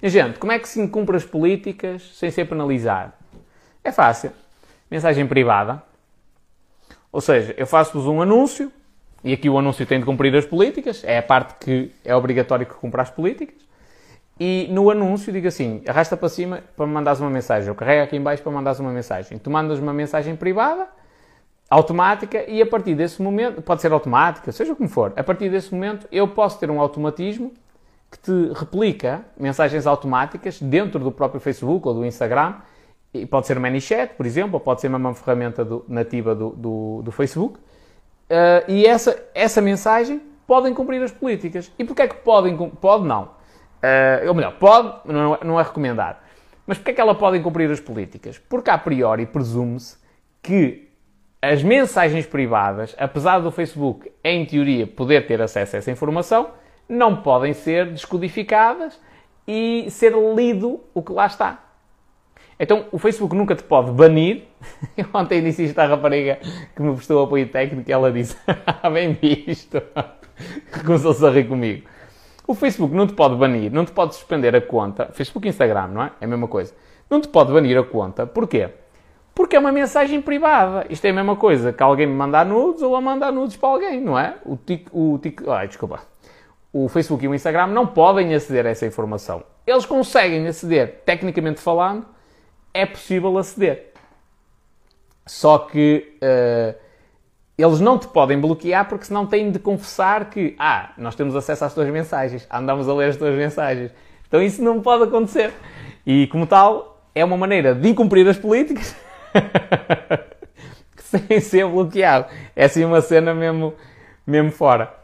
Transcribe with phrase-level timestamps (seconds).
[0.00, 3.12] Gente, como é que se incumpre as políticas sem ser penalizado?
[3.82, 4.30] É fácil.
[4.88, 5.82] Mensagem privada.
[7.10, 8.70] Ou seja, eu faço-vos um anúncio,
[9.24, 12.64] e aqui o anúncio tem de cumprir as políticas, é a parte que é obrigatório
[12.64, 13.56] que cumpra as políticas,
[14.38, 18.04] e no anúncio digo assim, arrasta para cima para me mandares uma mensagem, ou carrega
[18.04, 19.36] aqui em baixo para mandares uma mensagem.
[19.36, 20.86] Tu mandas uma mensagem privada,
[21.68, 25.74] automática, e a partir desse momento, pode ser automática, seja como for, a partir desse
[25.74, 27.52] momento eu posso ter um automatismo
[28.10, 32.56] que te replica mensagens automáticas dentro do próprio Facebook ou do Instagram,
[33.12, 36.50] e pode ser o ManyChat, por exemplo, ou pode ser uma ferramenta do, nativa do,
[36.50, 37.58] do, do Facebook,
[38.28, 41.72] Uh, e essa, essa mensagem podem cumprir as políticas.
[41.78, 42.56] E porquê é que podem?
[42.56, 43.24] Pode não.
[43.82, 46.18] Uh, ou melhor, pode, não é, não é recomendado.
[46.66, 48.38] Mas porquê é que ela podem cumprir as políticas?
[48.38, 49.96] Porque a priori presume-se
[50.42, 50.90] que
[51.40, 56.50] as mensagens privadas, apesar do Facebook, em teoria, poder ter acesso a essa informação,
[56.88, 58.98] não podem ser descodificadas
[59.46, 61.64] e ser lido o que lá está.
[62.58, 64.44] Então o Facebook nunca te pode banir.
[64.96, 66.38] Eu ontem disse isto à rapariga
[66.74, 69.80] que me prestou apoio técnico e ela disse: ah, bem visto.
[70.84, 71.86] Começou-se a rir comigo.
[72.46, 75.10] O Facebook não te pode banir, não te pode suspender a conta.
[75.12, 76.12] Facebook e Instagram, não é?
[76.20, 76.74] É a mesma coisa.
[77.08, 78.26] Não te pode banir a conta.
[78.26, 78.70] Porquê?
[79.34, 80.86] Porque é uma mensagem privada.
[80.90, 83.68] Isto é a mesma coisa que alguém me mandar nudes ou a mandar nudes para
[83.68, 84.36] alguém, não é?
[84.44, 86.00] O tic, o tic, ai, desculpa.
[86.72, 89.42] O Facebook e o Instagram não podem aceder a essa informação.
[89.66, 92.06] Eles conseguem aceder, tecnicamente falando,
[92.72, 93.92] é possível aceder.
[95.26, 96.78] Só que uh,
[97.56, 101.64] eles não te podem bloquear porque senão têm de confessar que, ah, nós temos acesso
[101.64, 103.90] às tuas mensagens, andamos a ler as tuas mensagens.
[104.26, 105.52] Então isso não pode acontecer.
[106.06, 108.94] E como tal, é uma maneira de incumprir as políticas
[110.96, 112.26] sem ser bloqueado.
[112.54, 113.74] É assim uma cena mesmo,
[114.26, 114.97] mesmo fora.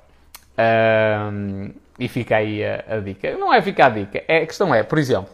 [1.98, 3.36] E fica aí a, a, dica.
[3.36, 4.22] Não é ficar a dica.
[4.28, 5.30] É, a questão é, por exemplo,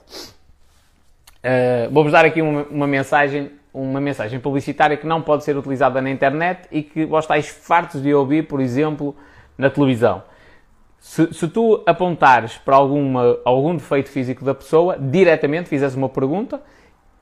[1.41, 6.01] Uh, Vou-vos dar aqui uma, uma, mensagem, uma mensagem publicitária que não pode ser utilizada
[6.01, 9.17] na internet e que vós estáis fartos de ouvir, por exemplo,
[9.56, 10.22] na televisão.
[10.99, 16.61] Se, se tu apontares para alguma, algum defeito físico da pessoa, diretamente fizeres uma pergunta,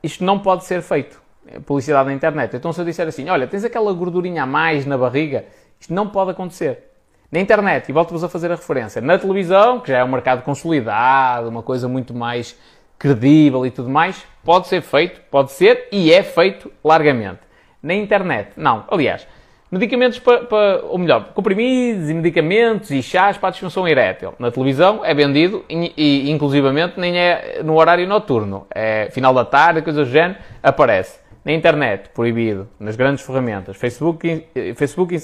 [0.02, 1.22] isto não pode ser feito.
[1.46, 2.56] É publicidade na internet.
[2.56, 5.44] Então se eu disser assim, olha, tens aquela gordurinha a mais na barriga,
[5.78, 6.87] isto não pode acontecer.
[7.30, 10.42] Na internet, e volto-vos a fazer a referência, na televisão, que já é um mercado
[10.42, 12.58] consolidado, uma coisa muito mais
[12.98, 17.40] credível e tudo mais, pode ser feito, pode ser e é feito largamente.
[17.82, 18.84] Na internet, não.
[18.90, 19.28] Aliás,
[19.70, 24.32] medicamentos para, para ou melhor, comprimidos e medicamentos e chás para a disfunção erétil.
[24.38, 28.66] Na televisão é vendido e, e inclusivamente nem é no horário noturno.
[28.74, 31.20] É final da tarde, coisa do género, aparece.
[31.48, 32.68] Na internet, proibido.
[32.78, 33.74] Nas grandes ferramentas.
[33.74, 35.16] Facebook, Facebook,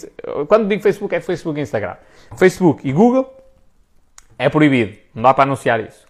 [0.49, 1.97] quando digo Facebook é Facebook e Instagram.
[2.35, 3.31] Facebook e Google
[4.39, 4.97] é proibido.
[5.15, 6.07] Não dá para anunciar isso.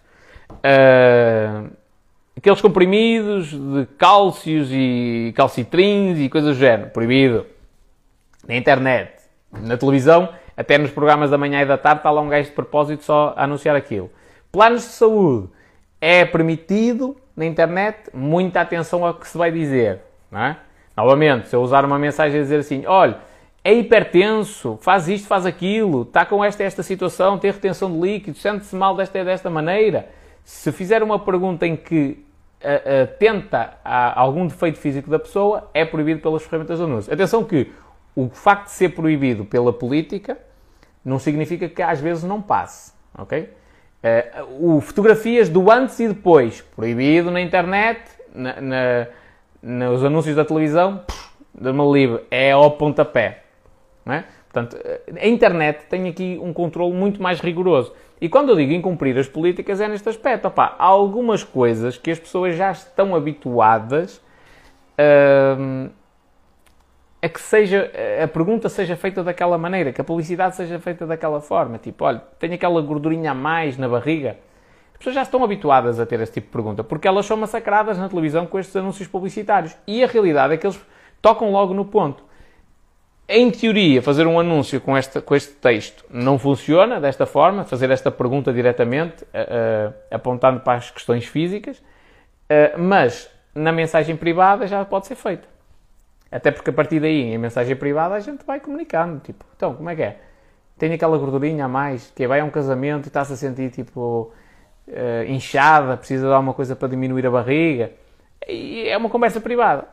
[0.49, 1.69] Uh,
[2.37, 7.45] aqueles comprimidos de cálcios e calcitrins e coisas do género, proibido.
[8.47, 9.11] Na internet,
[9.51, 12.55] na televisão, até nos programas da manhã e da tarde, está lá um gajo de
[12.55, 14.09] propósito só a anunciar aquilo.
[14.49, 15.49] Planos de saúde,
[15.99, 20.01] é permitido na internet, muita atenção ao que se vai dizer.
[20.31, 20.57] Não é?
[20.95, 23.17] Novamente, se eu usar uma mensagem a dizer assim, olha,
[23.63, 28.41] é hipertenso, faz isto, faz aquilo, está com esta esta situação, tem retenção de líquidos,
[28.41, 30.07] sente-se mal desta desta maneira,
[30.43, 32.23] se fizer uma pergunta em que
[33.03, 37.13] atenta uh, uh, a algum defeito físico da pessoa, é proibido pelas ferramentas de anúncio.
[37.13, 37.71] Atenção que
[38.15, 40.37] o facto de ser proibido pela política
[41.03, 43.49] não significa que às vezes não passe, ok?
[44.05, 48.01] Uh, o, fotografias do antes e depois, proibido na internet,
[48.33, 49.07] na, na,
[49.63, 51.01] nos anúncios da televisão,
[51.59, 53.43] de livre, é ao pontapé,
[54.05, 54.25] não é?
[54.51, 54.77] Portanto,
[55.19, 57.93] a internet tem aqui um controle muito mais rigoroso.
[58.21, 60.47] E quando eu digo incumprir as políticas é neste aspecto.
[60.47, 64.21] Opa, há algumas coisas que as pessoas já estão habituadas
[65.59, 65.89] hum,
[67.25, 67.91] a que seja,
[68.23, 71.79] a pergunta seja feita daquela maneira, que a publicidade seja feita daquela forma.
[71.79, 74.37] Tipo, olha, tenho aquela gordurinha a mais na barriga.
[74.91, 77.97] As pessoas já estão habituadas a ter esse tipo de pergunta, porque elas são massacradas
[77.97, 79.75] na televisão com estes anúncios publicitários.
[79.87, 80.79] E a realidade é que eles
[81.19, 82.23] tocam logo no ponto
[83.27, 87.89] em teoria, fazer um anúncio com, esta, com este texto não funciona desta forma, fazer
[87.89, 94.85] esta pergunta diretamente, uh, apontando para as questões físicas, uh, mas na mensagem privada já
[94.85, 95.54] pode ser feito.
[96.35, 99.21] Até porque a partir daí, em mensagem privada, a gente vai comunicando.
[99.21, 100.19] Tipo, então, como é que é?
[100.77, 104.33] Tem aquela gordurinha a mais, que vai a um casamento e está-se a sentir tipo
[104.85, 107.93] uh, inchada, precisa dar uma coisa para diminuir a barriga.
[108.45, 109.87] E é uma conversa privada.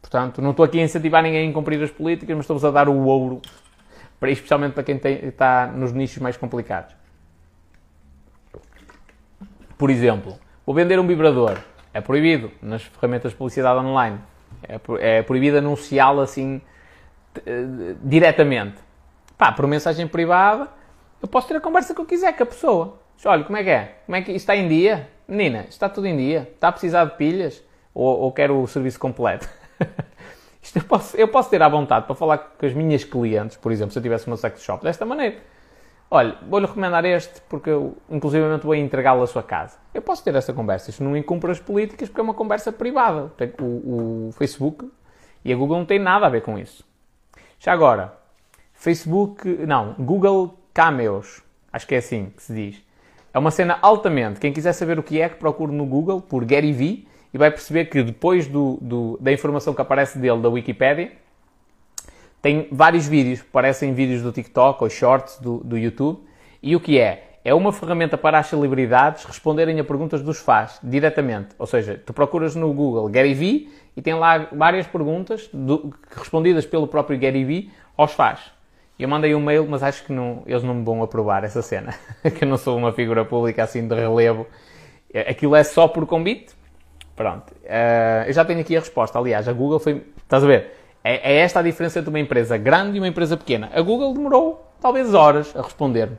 [0.00, 2.88] Portanto, não estou aqui a incentivar ninguém a cumprir as políticas, mas estou-vos a dar
[2.88, 3.42] o ouro,
[4.20, 6.94] para, especialmente para quem tem, está nos nichos mais complicados.
[9.76, 11.58] Por exemplo, vou vender um vibrador.
[11.92, 14.20] É proibido nas ferramentas de publicidade online.
[14.68, 16.60] É, é proibido anunciá-lo assim
[17.38, 18.76] uh, diretamente.
[19.36, 20.68] Pá, por mensagem privada,
[21.20, 22.98] eu posso ter a conversa que eu quiser com a pessoa.
[23.24, 23.98] Olha, como é que é?
[24.06, 25.08] Como é que está em dia?
[25.26, 26.48] Menina, está tudo em dia?
[26.54, 27.62] Está a precisar de pilhas?
[27.94, 29.48] Ou, ou quero o serviço completo?
[30.62, 33.70] Isto eu posso, eu posso ter à vontade para falar com as minhas clientes, por
[33.70, 35.36] exemplo, se eu tivesse uma sex shop, desta maneira.
[36.08, 39.76] Olha, vou-lhe recomendar este porque eu, inclusivamente, vou entregá-lo à sua casa.
[39.92, 40.90] Eu posso ter esta conversa.
[40.90, 43.32] Isto não incumpre as políticas porque é uma conversa privada.
[43.60, 44.88] O, o Facebook
[45.44, 46.84] e a Google não têm nada a ver com isso.
[47.58, 48.16] Já agora,
[48.72, 51.42] Facebook, não, Google Cameos,
[51.72, 52.82] acho que é assim que se diz.
[53.34, 54.38] É uma cena altamente.
[54.38, 57.50] Quem quiser saber o que é, que procure no Google por Gary Vee e vai
[57.50, 61.12] perceber que depois do, do, da informação que aparece dele da Wikipedia,
[62.46, 66.20] tem vários vídeos, parecem vídeos do TikTok ou shorts do, do YouTube.
[66.62, 67.38] E o que é?
[67.44, 71.56] É uma ferramenta para as celebridades responderem a perguntas dos fãs diretamente.
[71.58, 76.64] Ou seja, tu procuras no Google Gary Vee e tem lá várias perguntas do, respondidas
[76.64, 78.38] pelo próprio Gary Vee aos fãs.
[78.96, 81.96] Eu mandei um mail, mas acho que não, eles não me vão aprovar essa cena.
[82.38, 84.46] que eu não sou uma figura pública assim de relevo.
[85.28, 86.54] Aquilo é só por convite.
[87.16, 87.50] Pronto.
[87.64, 89.18] Uh, eu já tenho aqui a resposta.
[89.18, 90.04] Aliás, a Google foi.
[90.22, 90.85] Estás a ver?
[91.08, 93.70] É, é, esta a diferença entre uma empresa grande e uma empresa pequena.
[93.72, 96.18] A Google demorou talvez horas a responder-me.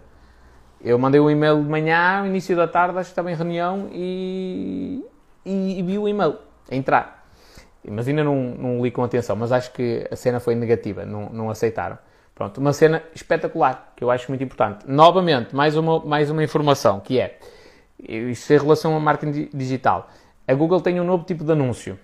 [0.82, 5.04] Eu mandei um e-mail de manhã, início da tarde, acho que estava em reunião e,
[5.46, 6.38] e, e vi o e-mail
[6.72, 7.28] entrar.
[7.86, 11.30] Mas ainda não, não li com atenção, mas acho que a cena foi negativa, não,
[11.32, 11.98] não aceitaram.
[12.34, 14.86] Pronto, uma cena espetacular, que eu acho muito importante.
[14.88, 17.38] Novamente, mais uma, mais uma informação, que é,
[18.00, 20.10] isto em relação ao marketing digital.
[20.48, 22.00] A Google tem um novo tipo de anúncio.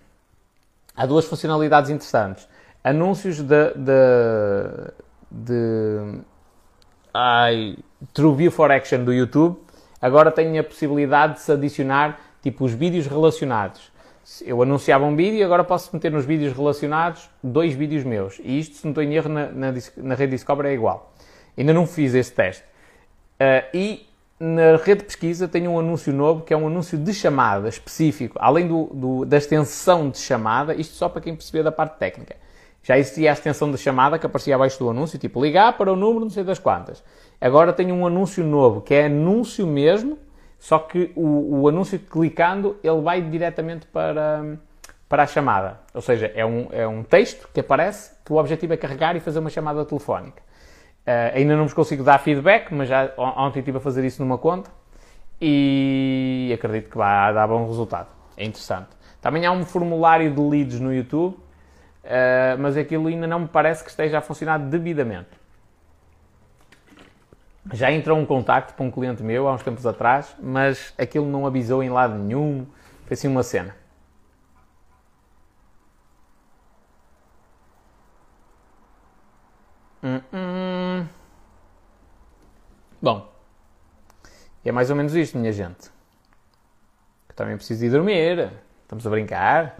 [0.97, 2.45] Há duas funcionalidades interessantes.
[2.83, 4.93] Anúncios de, de,
[5.31, 6.19] de
[7.13, 7.77] ai,
[8.13, 9.57] True View for Action do YouTube,
[10.01, 13.93] agora tem a possibilidade de se adicionar tipo os vídeos relacionados
[14.41, 18.39] eu anunciava um vídeo e agora posso meter nos vídeos relacionados dois vídeos meus.
[18.43, 21.13] E isto, se não estou em erro, na, na, na rede Discovery é igual.
[21.57, 22.63] Ainda não fiz esse teste.
[22.63, 24.07] Uh, e
[24.39, 28.37] na rede de pesquisa tenho um anúncio novo que é um anúncio de chamada específico,
[28.39, 32.35] além do, do, da extensão de chamada, isto só para quem perceber da parte técnica.
[32.83, 35.95] Já existia a extensão de chamada que aparecia abaixo do anúncio, tipo ligar para o
[35.95, 37.03] número não sei das quantas.
[37.39, 40.19] Agora tenho um anúncio novo que é anúncio mesmo,
[40.59, 44.57] só que o, o anúncio clicando, ele vai diretamente para,
[45.07, 45.79] para a chamada.
[45.93, 49.19] Ou seja, é um, é um texto que aparece, que o objetivo é carregar e
[49.19, 50.41] fazer uma chamada telefónica.
[51.05, 54.37] Uh, ainda não vos consigo dar feedback, mas já ontem estive a fazer isso numa
[54.37, 54.69] conta
[55.39, 58.07] e acredito que vai dar bom resultado.
[58.37, 58.87] É interessante.
[59.21, 61.37] Também há um formulário de leads no YouTube,
[62.03, 65.29] uh, mas aquilo ainda não me parece que esteja a funcionar devidamente.
[67.71, 71.45] Já entrou um contacto para um cliente meu há uns tempos atrás, mas aquilo não
[71.47, 72.67] avisou em lado nenhum.
[73.05, 73.75] Foi assim uma cena.
[80.03, 81.07] Hum, hum.
[83.01, 83.33] Bom,
[84.65, 85.89] é mais ou menos isto, minha gente.
[87.29, 88.51] Eu também preciso ir dormir.
[88.83, 89.77] Estamos a brincar.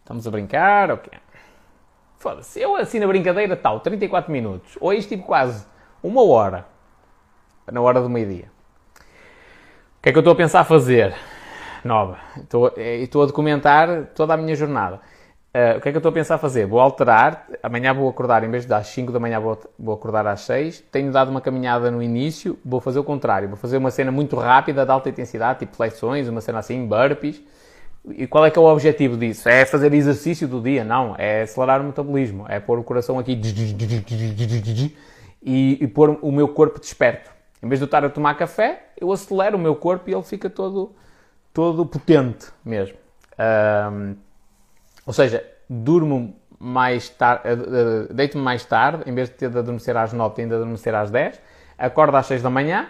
[0.00, 1.12] Estamos a brincar, ok.
[2.18, 4.76] Foda-se, eu assim na brincadeira tal, 34 minutos.
[4.80, 5.64] Hoje tipo quase
[6.02, 6.66] uma hora
[7.70, 8.50] na hora do meio-dia.
[9.98, 11.14] O que é que eu estou a pensar fazer?
[11.84, 12.18] Nova.
[12.36, 15.00] Estou, eh, a documentar toda a minha jornada.
[15.48, 16.66] Uh, o que é que eu estou a pensar fazer?
[16.66, 17.46] Vou alterar.
[17.62, 20.84] Amanhã vou acordar, em vez de às 5 da manhã, vou, vou acordar às 6.
[20.92, 23.48] Tenho dado uma caminhada no início, vou fazer o contrário.
[23.48, 27.42] Vou fazer uma cena muito rápida, de alta intensidade, tipo flexões, uma cena assim, burpees.
[28.10, 29.48] E qual é que é o objetivo disso?
[29.48, 30.84] É fazer exercício do dia?
[30.84, 31.14] Não.
[31.18, 32.46] É acelerar o metabolismo.
[32.48, 33.38] É pôr o coração aqui
[35.42, 37.30] e, e pôr o meu corpo desperto.
[37.62, 40.22] Em vez de eu estar a tomar café, eu acelero o meu corpo e ele
[40.22, 40.94] fica todo,
[41.52, 42.96] todo potente mesmo.
[43.38, 44.16] Um,
[45.04, 49.58] ou seja, durmo mais tarde, uh, uh, deito-me mais tarde, em vez de ter de
[49.58, 51.40] adormecer às 9, tenho de adormecer às 10,
[51.76, 52.88] acordo às 6 da manhã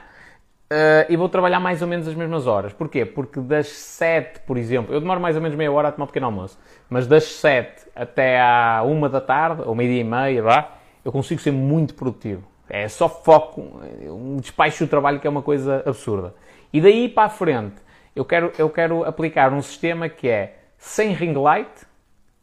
[0.71, 2.73] uh, e vou trabalhar mais ou menos as mesmas horas.
[2.73, 3.05] Porquê?
[3.05, 6.09] Porque das 7, por exemplo, eu demoro mais ou menos meia hora a tomar um
[6.09, 6.59] pequeno almoço,
[6.89, 10.73] mas das 7 até à 1 da tarde, ou meia-dia e meia, vá,
[11.05, 12.47] eu consigo ser muito produtivo.
[12.69, 16.35] É só foco, um despacho do trabalho que é uma coisa absurda.
[16.71, 17.77] E daí para a frente,
[18.15, 21.87] eu quero, eu quero aplicar um sistema que é sem ring light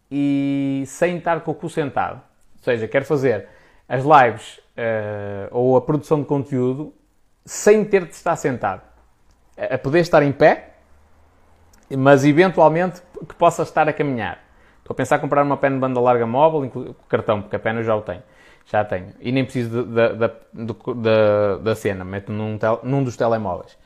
[0.09, 2.15] e sem estar com o cu sentado.
[2.57, 3.47] Ou seja, quero fazer
[3.87, 6.91] as lives uh, ou a produção de conteúdo
[7.45, 8.81] sem ter de estar sentado.
[9.57, 10.73] A poder estar em pé,
[11.97, 14.43] mas eventualmente que possa estar a caminhar.
[14.79, 17.79] Estou a pensar em comprar uma pena de banda larga móvel, cartão, porque a pena
[17.79, 18.23] eu já o tenho.
[18.65, 19.13] Já tenho.
[19.19, 20.31] E nem preciso da,
[21.57, 23.77] da, cena, meto num, tel, num dos telemóveis.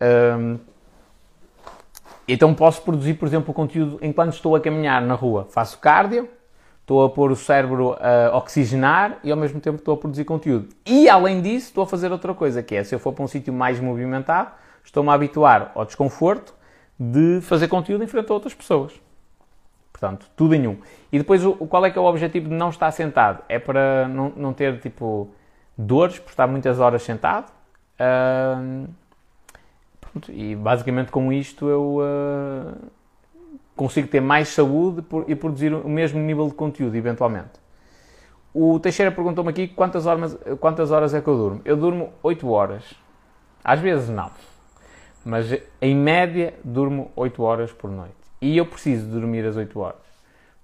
[0.00, 0.58] Um,
[2.26, 5.46] Então posso produzir, por exemplo, o conteúdo enquanto estou a caminhar na rua.
[5.50, 6.28] Faço cardio,
[6.84, 10.68] estou a pôr o cérebro a oxigenar e ao mesmo tempo estou a produzir conteúdo.
[10.84, 13.26] E além disso, estou a fazer outra coisa, que é se eu for para um
[13.26, 14.50] sítio mais movimentado,
[14.84, 16.54] estou-me a habituar ao desconforto
[17.00, 18.92] de fazer conteúdo em frente a outras pessoas.
[19.90, 20.76] Portanto, tudo em um.
[21.10, 23.42] E depois, qual é que é o objetivo de não estar sentado?
[23.48, 25.30] É para não, não ter, tipo,
[25.78, 27.50] dores por estar muitas horas sentado.
[27.98, 28.86] Uh,
[30.00, 32.76] pronto, e basicamente com isto eu uh,
[33.76, 37.62] consigo ter mais saúde e produzir o mesmo nível de conteúdo, eventualmente.
[38.52, 41.60] O Teixeira perguntou-me aqui quantas horas, quantas horas é que eu durmo.
[41.64, 42.94] Eu durmo 8 horas.
[43.64, 44.30] Às vezes não.
[45.24, 50.04] Mas em média durmo 8 horas por noite e eu preciso dormir as 8 horas.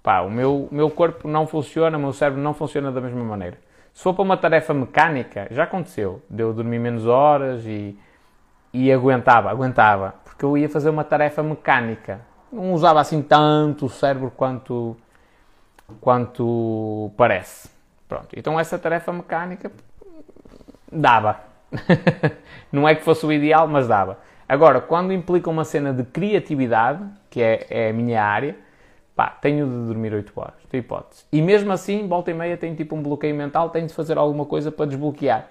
[0.03, 3.57] Pá, o meu, meu corpo não funciona, o meu cérebro não funciona da mesma maneira.
[3.93, 6.21] Se for para uma tarefa mecânica, já aconteceu.
[6.29, 7.97] Deu dormir menos horas e,
[8.71, 10.15] e aguentava, aguentava.
[10.23, 12.21] Porque eu ia fazer uma tarefa mecânica.
[12.51, 14.97] Não usava assim tanto o cérebro quanto,
[15.99, 17.69] quanto parece.
[18.07, 19.71] Pronto, então essa tarefa mecânica
[20.91, 21.39] dava.
[22.71, 24.19] não é que fosse o ideal, mas dava.
[24.47, 28.57] Agora, quando implica uma cena de criatividade, que é, é a minha área,
[29.15, 31.23] pá, tenho de dormir 8 horas, tem hipótese.
[31.31, 34.45] E mesmo assim, volta e meia, tenho tipo um bloqueio mental, tenho de fazer alguma
[34.45, 35.47] coisa para desbloquear,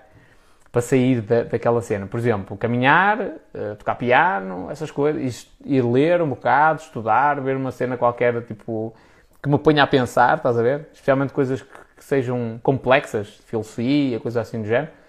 [0.70, 2.06] para sair da, daquela cena.
[2.06, 7.72] Por exemplo, caminhar, uh, tocar piano, essas coisas, ir ler um bocado, estudar, ver uma
[7.72, 8.94] cena qualquer, tipo,
[9.42, 10.88] que me ponha a pensar, estás a ver?
[10.92, 15.00] Especialmente coisas que, que sejam complexas, filosofia, coisas assim do género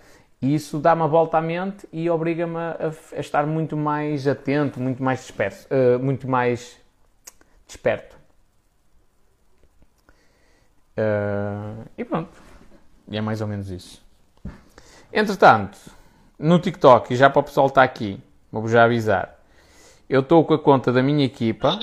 [0.41, 4.79] e isso dá-me a volta à mente e obriga-me a, a, estar muito mais atento,
[4.79, 6.79] muito mais disperso, uh, muito mais
[7.67, 8.17] desperto.
[10.97, 12.31] Uh, e pronto.
[13.07, 14.00] E é mais ou menos isso.
[15.13, 15.77] Entretanto,
[16.39, 19.37] no TikTok, e já para o pessoal estar aqui, vou já avisar.
[20.09, 21.79] Eu estou com a conta da minha equipa.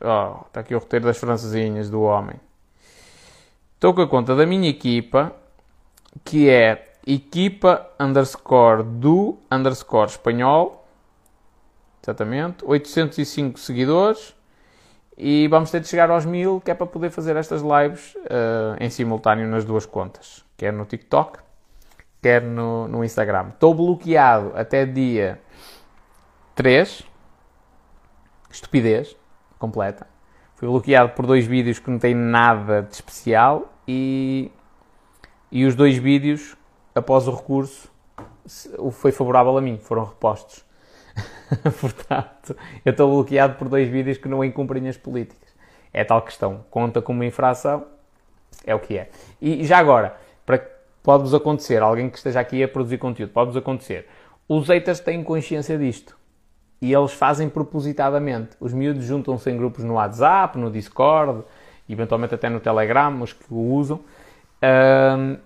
[0.00, 2.36] Oh, está aqui o roteiro das francesinhas do homem.
[3.74, 5.32] Estou com a conta da minha equipa,
[6.24, 10.86] que é equipa underscore do underscore espanhol.
[12.02, 12.64] Exatamente.
[12.64, 14.34] 805 seguidores.
[15.16, 18.76] E vamos ter de chegar aos mil, que é para poder fazer estas lives uh,
[18.80, 20.44] em simultâneo nas duas contas.
[20.56, 21.38] Quer no TikTok,
[22.22, 23.48] quer no, no Instagram.
[23.48, 25.40] Estou bloqueado até dia
[26.54, 27.04] 3.
[28.50, 29.16] Estupidez
[29.58, 30.06] completa.
[30.54, 34.52] Fui bloqueado por dois vídeos que não têm nada de especial e,
[35.50, 36.56] e os dois vídeos
[36.94, 37.90] após o recurso,
[38.92, 40.64] foi favorável a mim, foram repostos.
[41.80, 45.52] Portanto, eu estou bloqueado por dois vídeos que não incumprem as políticas.
[45.92, 46.64] É tal questão.
[46.70, 47.86] Conta como infração,
[48.64, 49.10] é o que é.
[49.40, 50.58] E já agora, para
[51.02, 54.08] pode-vos acontecer, alguém que esteja aqui a produzir conteúdo, pode-vos acontecer.
[54.48, 56.16] Os haters têm consciência disto.
[56.80, 58.56] E eles fazem propositadamente.
[58.60, 61.44] Os miúdos juntam-se em grupos no WhatsApp, no Discord,
[61.88, 64.00] eventualmente até no Telegram, os que o usam.
[64.62, 65.36] Um,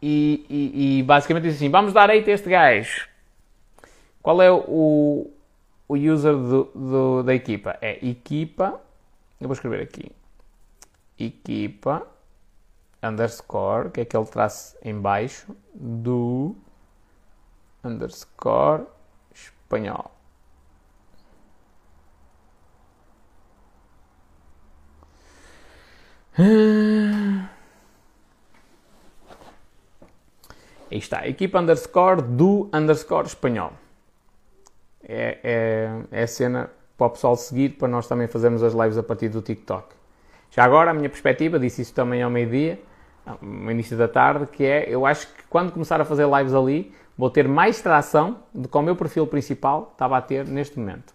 [0.00, 3.08] e, e, e, basicamente diz assim: vamos dar hate a este gajo.
[4.22, 5.30] Qual é o,
[5.88, 7.78] o user do, do, da equipa?
[7.80, 8.78] É equipa.
[9.40, 10.12] Eu vou escrever aqui.
[11.18, 12.06] Equipa
[13.08, 16.54] underscore, que é aquele traço em baixo, do
[17.84, 18.84] underscore
[19.34, 20.10] espanhol.
[30.90, 33.72] Aí está, equipa underscore do underscore espanhol.
[35.02, 38.98] É, é, é a cena para o pessoal seguir, para nós também fazermos as lives
[38.98, 39.94] a partir do TikTok.
[40.50, 42.80] Já agora, a minha perspectiva, disse isso também ao meio-dia,
[43.42, 46.94] no início da tarde, que é, eu acho que quando começar a fazer lives ali,
[47.16, 51.14] vou ter mais tração do que o meu perfil principal estava a ter neste momento.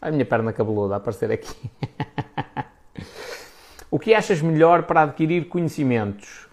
[0.00, 1.70] A minha perna cabeluda a aparecer aqui.
[3.90, 6.46] o que achas melhor para adquirir conhecimentos?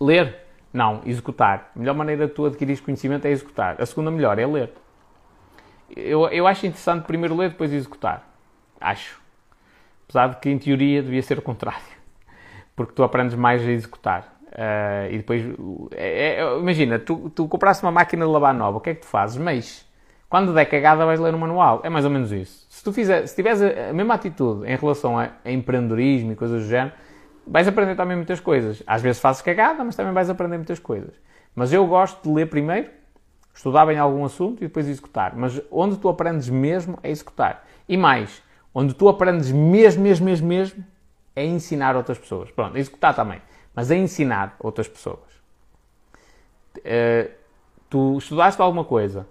[0.00, 0.40] Ler?
[0.72, 1.70] Não, executar.
[1.76, 3.80] A melhor maneira de tu adquirir conhecimento é executar.
[3.80, 4.72] A segunda melhor é ler.
[5.94, 8.26] Eu, eu acho interessante primeiro ler, depois executar.
[8.80, 9.20] Acho.
[10.04, 11.84] Apesar de que em teoria devia ser o contrário.
[12.74, 14.31] Porque tu aprendes mais a executar.
[14.52, 15.42] Uh, e depois,
[15.92, 19.00] é, é, imagina, tu, tu compraste uma máquina de lavar nova, o que é que
[19.00, 19.38] tu fazes?
[19.38, 19.86] Mas,
[20.32, 21.82] quando der cagada vais ler o manual.
[21.84, 22.66] É mais ou menos isso.
[22.70, 26.62] Se tu fizer, se tiveres a mesma atitude em relação a, a empreendedorismo e coisas
[26.62, 26.94] do género,
[27.46, 28.82] vais aprender também muitas coisas.
[28.86, 31.12] Às vezes fazes cagada, mas também vais aprender muitas coisas.
[31.54, 32.88] Mas eu gosto de ler primeiro,
[33.54, 35.36] estudar bem algum assunto e depois executar.
[35.36, 37.66] Mas onde tu aprendes mesmo é executar.
[37.86, 38.42] E mais,
[38.74, 40.84] onde tu aprendes mesmo, mesmo, mesmo, mesmo,
[41.36, 42.50] é ensinar outras pessoas.
[42.50, 43.42] Pronto, executar também,
[43.74, 45.20] mas é ensinar outras pessoas.
[46.78, 47.30] Uh,
[47.88, 49.26] tu estudaste alguma coisa,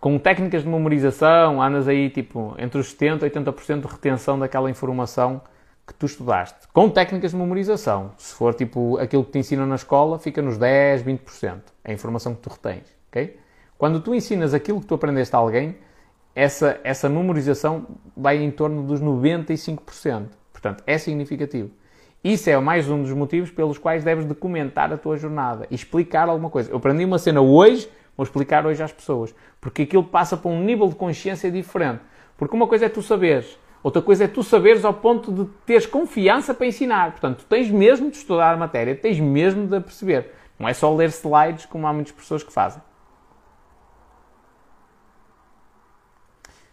[0.00, 4.70] com técnicas de memorização, andas aí tipo entre os 70% e 80% de retenção daquela
[4.70, 5.40] informação
[5.86, 6.68] que tu estudaste.
[6.72, 10.56] Com técnicas de memorização, se for tipo aquilo que te ensinam na escola, fica nos
[10.58, 13.38] 10, 20%, a informação que tu retens, ok?
[13.76, 15.76] Quando tu ensinas aquilo que tu aprendeste a alguém,
[16.34, 20.28] essa, essa memorização vai em torno dos 95%.
[20.52, 21.70] Portanto, é significativo.
[22.24, 26.28] Isso é mais um dos motivos pelos quais deves documentar a tua jornada e explicar
[26.28, 26.70] alguma coisa.
[26.70, 29.34] Eu aprendi uma cena hoje, vou explicar hoje às pessoas.
[29.60, 32.00] Porque aquilo passa para um nível de consciência diferente.
[32.36, 35.84] Porque uma coisa é tu saberes, outra coisa é tu saberes ao ponto de teres
[35.84, 37.10] confiança para ensinar.
[37.10, 40.32] Portanto, tu tens mesmo de estudar a matéria, tens mesmo de perceber.
[40.60, 42.80] Não é só ler slides, como há muitas pessoas que fazem.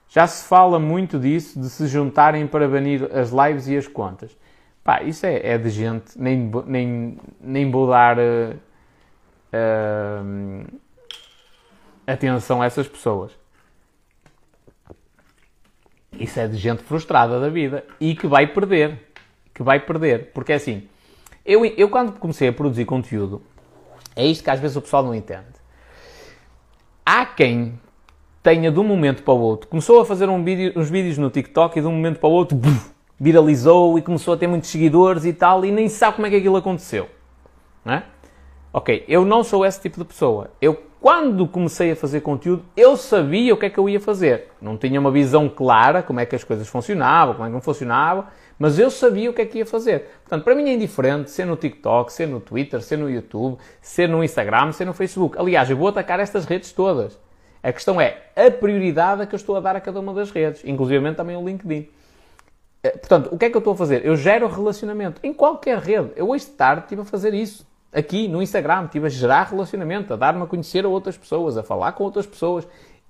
[0.07, 4.35] Já se fala muito disso, de se juntarem para banir as lives e as contas.
[4.83, 8.55] Pá, isso é, é de gente, nem, nem, nem vou dar uh,
[9.53, 10.79] uh,
[12.07, 13.31] atenção a essas pessoas.
[16.13, 19.11] Isso é de gente frustrada da vida e que vai perder.
[19.53, 20.31] Que vai perder.
[20.33, 20.87] Porque é assim,
[21.45, 23.41] eu, eu quando comecei a produzir conteúdo,
[24.15, 25.45] é isto que às vezes o pessoal não entende.
[27.05, 27.79] Há quem
[28.43, 31.29] tenha de um momento para o outro, começou a fazer um vídeo, uns vídeos no
[31.29, 34.69] TikTok e de um momento para o outro buf, viralizou e começou a ter muitos
[34.69, 37.09] seguidores e tal, e nem sabe como é que aquilo aconteceu.
[37.83, 38.03] Não é?
[38.71, 40.51] Ok, eu não sou esse tipo de pessoa.
[40.61, 44.49] Eu, quando comecei a fazer conteúdo, eu sabia o que é que eu ia fazer.
[44.61, 47.61] Não tinha uma visão clara como é que as coisas funcionavam, como é que não
[47.61, 48.25] funcionavam,
[48.59, 50.09] mas eu sabia o que é que ia fazer.
[50.21, 54.07] Portanto, para mim é indiferente ser no TikTok, ser no Twitter, ser no YouTube, ser
[54.07, 55.37] no Instagram, ser no Facebook.
[55.39, 57.17] Aliás, eu vou atacar estas redes todas.
[57.63, 60.63] A questão é a prioridade que eu estou a dar a cada uma das redes,
[60.63, 61.89] inclusive também o LinkedIn.
[62.83, 64.05] Eh, portanto, o que é que eu estou a fazer?
[64.05, 66.11] Eu gero relacionamento em qualquer rede.
[66.15, 67.67] Eu hoje de tarde estive a fazer isso.
[67.91, 71.63] Aqui no Instagram, estive a gerar relacionamento, a dar-me a conhecer a outras pessoas, a
[71.63, 72.67] falar com outras pessoas.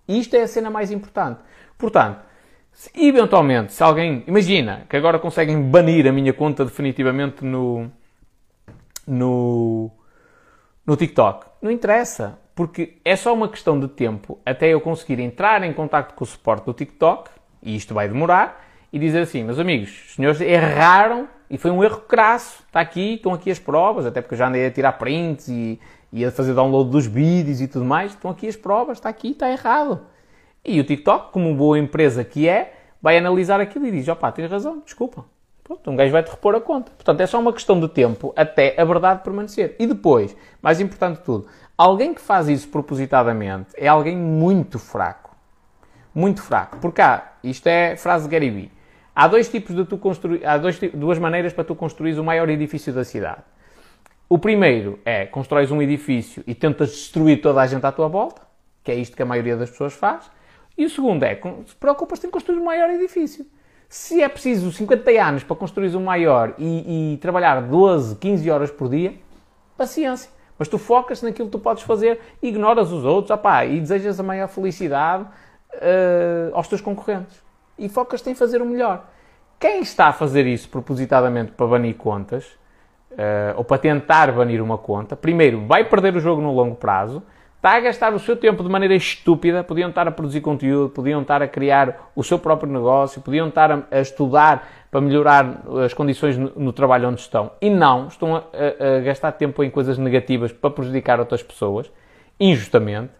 [0.07, 1.41] Isto é a cena mais importante.
[1.77, 2.21] Portanto,
[2.71, 7.91] se eventualmente, se alguém, imagina que agora conseguem banir a minha conta definitivamente no,
[9.05, 9.91] no,
[10.85, 15.63] no TikTok, não interessa porque é só uma questão de tempo até eu conseguir entrar
[15.63, 17.29] em contato com o suporte do TikTok,
[17.63, 21.83] e isto vai demorar, e dizer assim, meus amigos, os senhores erraram e foi um
[21.83, 24.93] erro crasso, está aqui, estão aqui as provas, até porque eu já andei a tirar
[24.93, 25.79] prints e,
[26.11, 29.31] e a fazer download dos vídeos e tudo mais, estão aqui as provas, está aqui,
[29.31, 30.01] está errado.
[30.63, 34.49] E o TikTok, como boa empresa que é, vai analisar aquilo e diz, opá, tens
[34.49, 35.25] razão, desculpa.
[35.63, 36.91] Pronto, um gajo vai-te repor a conta.
[36.91, 39.75] Portanto, é só uma questão de tempo até a verdade permanecer.
[39.77, 41.47] E depois, mais importante de tudo,
[41.79, 45.33] Alguém que faz isso propositadamente é alguém muito fraco.
[46.13, 46.77] Muito fraco.
[46.79, 48.71] Porque há, isto é frase de Gary Vee,
[49.19, 52.47] há dois tipos de tu construir, há dois, duas maneiras para tu construir o maior
[52.47, 53.41] edifício da cidade.
[54.29, 58.41] O primeiro é constróis um edifício e tentas destruir toda a gente à tua volta,
[58.81, 60.31] que é isto que a maioria das pessoas faz.
[60.77, 61.37] E o segundo é,
[61.77, 63.45] preocupas-te em construir o maior edifício.
[63.89, 68.71] Se é preciso 50 anos para construir o maior e, e trabalhar 12, 15 horas
[68.71, 69.15] por dia,
[69.75, 70.31] paciência.
[70.57, 74.23] Mas tu focas naquilo que tu podes fazer, ignoras os outros opá, e desejas a
[74.23, 77.48] maior felicidade uh, aos teus concorrentes.
[77.79, 79.05] E focas-te em fazer o melhor.
[79.59, 82.45] Quem está a fazer isso propositadamente para banir contas,
[83.11, 87.23] uh, ou para tentar banir uma conta, primeiro vai perder o jogo no longo prazo,
[87.57, 91.21] está a gastar o seu tempo de maneira estúpida, podiam estar a produzir conteúdo, podiam
[91.21, 95.93] estar a criar o seu próprio negócio, podiam estar a, a estudar para melhorar as
[95.93, 99.69] condições no, no, trabalho onde estão e não estão a, a, a, gastar tempo em
[99.69, 101.91] coisas negativas para prejudicar outras pessoas,
[102.39, 103.18] injustamente.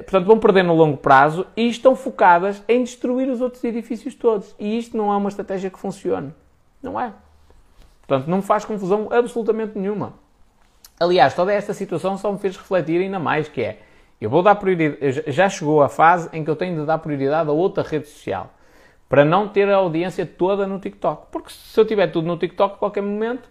[0.00, 4.54] Portanto, vão perder no longo prazo e estão focadas em destruir os outros edifícios todos.
[4.58, 6.32] E isto não é uma estratégia que funcione.
[6.82, 7.12] Não é.
[8.06, 10.14] Portanto, não me faz confusão absolutamente nenhuma.
[10.98, 13.80] Aliás, toda esta situação só me fez refletir ainda mais, que é,
[14.20, 17.50] eu vou dar prioridade, já chegou a fase em que eu tenho de dar prioridade
[17.50, 18.50] a outra rede social
[19.08, 21.26] para não ter a audiência toda no TikTok.
[21.30, 23.46] Porque se eu tiver tudo no TikTok a qualquer momento,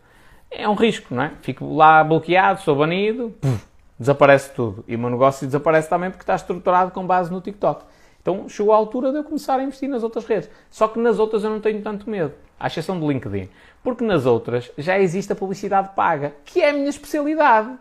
[0.49, 1.33] é um risco, não é?
[1.41, 3.63] Fico lá bloqueado, sou banido, puf,
[4.01, 4.83] desaparece tudo.
[4.87, 7.85] E o meu negócio desaparece também porque está estruturado com base no TikTok.
[8.21, 10.49] Então chegou a altura de eu começar a investir nas outras redes.
[10.69, 13.47] Só que nas outras eu não tenho tanto medo, à exceção do LinkedIn.
[13.83, 17.73] Porque nas outras já existe a publicidade paga, que é a minha especialidade.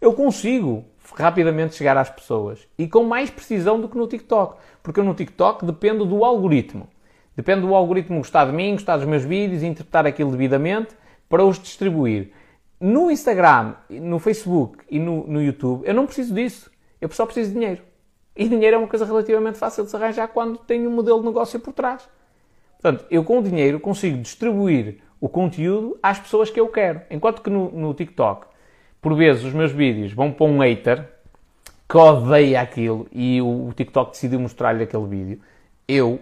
[0.00, 4.56] Eu consigo rapidamente chegar às pessoas e com mais precisão do que no TikTok.
[4.82, 6.88] Porque eu no TikTok dependo do algoritmo.
[7.34, 10.94] Depende do algoritmo gostar de mim, gostar dos meus vídeos, interpretar aquilo devidamente
[11.28, 12.30] para os distribuir.
[12.80, 16.70] No Instagram, no Facebook e no, no YouTube, eu não preciso disso.
[17.00, 17.82] Eu só preciso de dinheiro.
[18.34, 21.26] E dinheiro é uma coisa relativamente fácil de se arranjar quando tenho um modelo de
[21.26, 22.06] negócio por trás.
[22.80, 27.00] Portanto, eu com o dinheiro consigo distribuir o conteúdo às pessoas que eu quero.
[27.10, 28.46] Enquanto que no, no TikTok,
[29.00, 31.08] por vezes, os meus vídeos vão para um hater
[31.88, 35.40] que odeia aquilo e o, o TikTok decidiu mostrar-lhe aquele vídeo,
[35.86, 36.20] eu,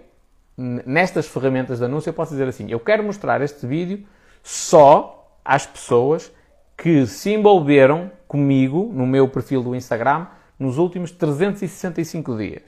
[0.57, 4.07] nestas ferramentas de anúncio, eu posso dizer assim: eu quero mostrar este vídeo
[4.43, 6.31] só às pessoas
[6.77, 10.27] que se envolveram comigo no meu perfil do Instagram
[10.59, 12.63] nos últimos 365 dias.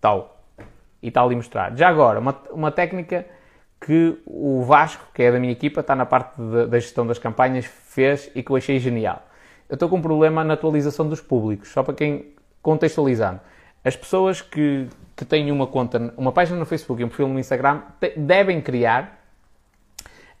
[0.00, 0.44] Tal.
[1.02, 1.76] E está ali mostrado.
[1.76, 3.26] Já agora, uma, uma técnica
[3.80, 7.64] que o Vasco, que é da minha equipa, está na parte da gestão das campanhas,
[7.64, 9.22] fez e que eu achei genial.
[9.68, 13.40] Eu estou com um problema na atualização dos públicos, só para quem contextualizando.
[13.84, 17.38] As pessoas que, que têm uma conta, uma página no Facebook e um perfil no
[17.38, 19.24] Instagram, te, devem criar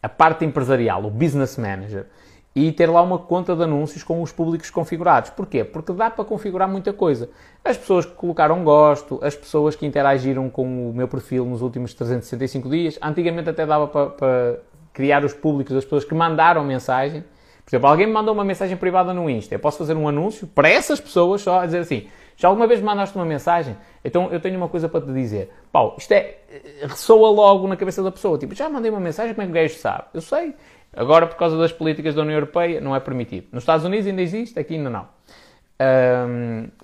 [0.02, 2.06] a parte empresarial, o Business Manager
[2.54, 5.30] e ter lá uma conta de anúncios com os públicos configurados.
[5.30, 5.62] Porquê?
[5.62, 7.30] Porque dá para configurar muita coisa.
[7.64, 11.94] As pessoas que colocaram gosto, as pessoas que interagiram com o meu perfil nos últimos
[11.94, 14.58] 365 dias, antigamente até dava para, para
[14.92, 17.22] criar os públicos das pessoas que mandaram mensagem.
[17.64, 20.46] Por exemplo, alguém me mandou uma mensagem privada no Insta, eu posso fazer um anúncio
[20.46, 22.08] para essas pessoas só a dizer assim,
[22.38, 23.76] já alguma vez mandaste uma mensagem?
[24.04, 25.50] Então eu tenho uma coisa para te dizer.
[25.70, 26.38] Paulo, isto é,
[26.82, 28.38] ressoa logo na cabeça da pessoa.
[28.38, 30.04] Tipo, já mandei uma mensagem, como é que o gajo sabe?
[30.14, 30.54] Eu sei.
[30.92, 33.46] Agora, por causa das políticas da União Europeia, não é permitido.
[33.52, 35.06] Nos Estados Unidos ainda existe, aqui ainda não.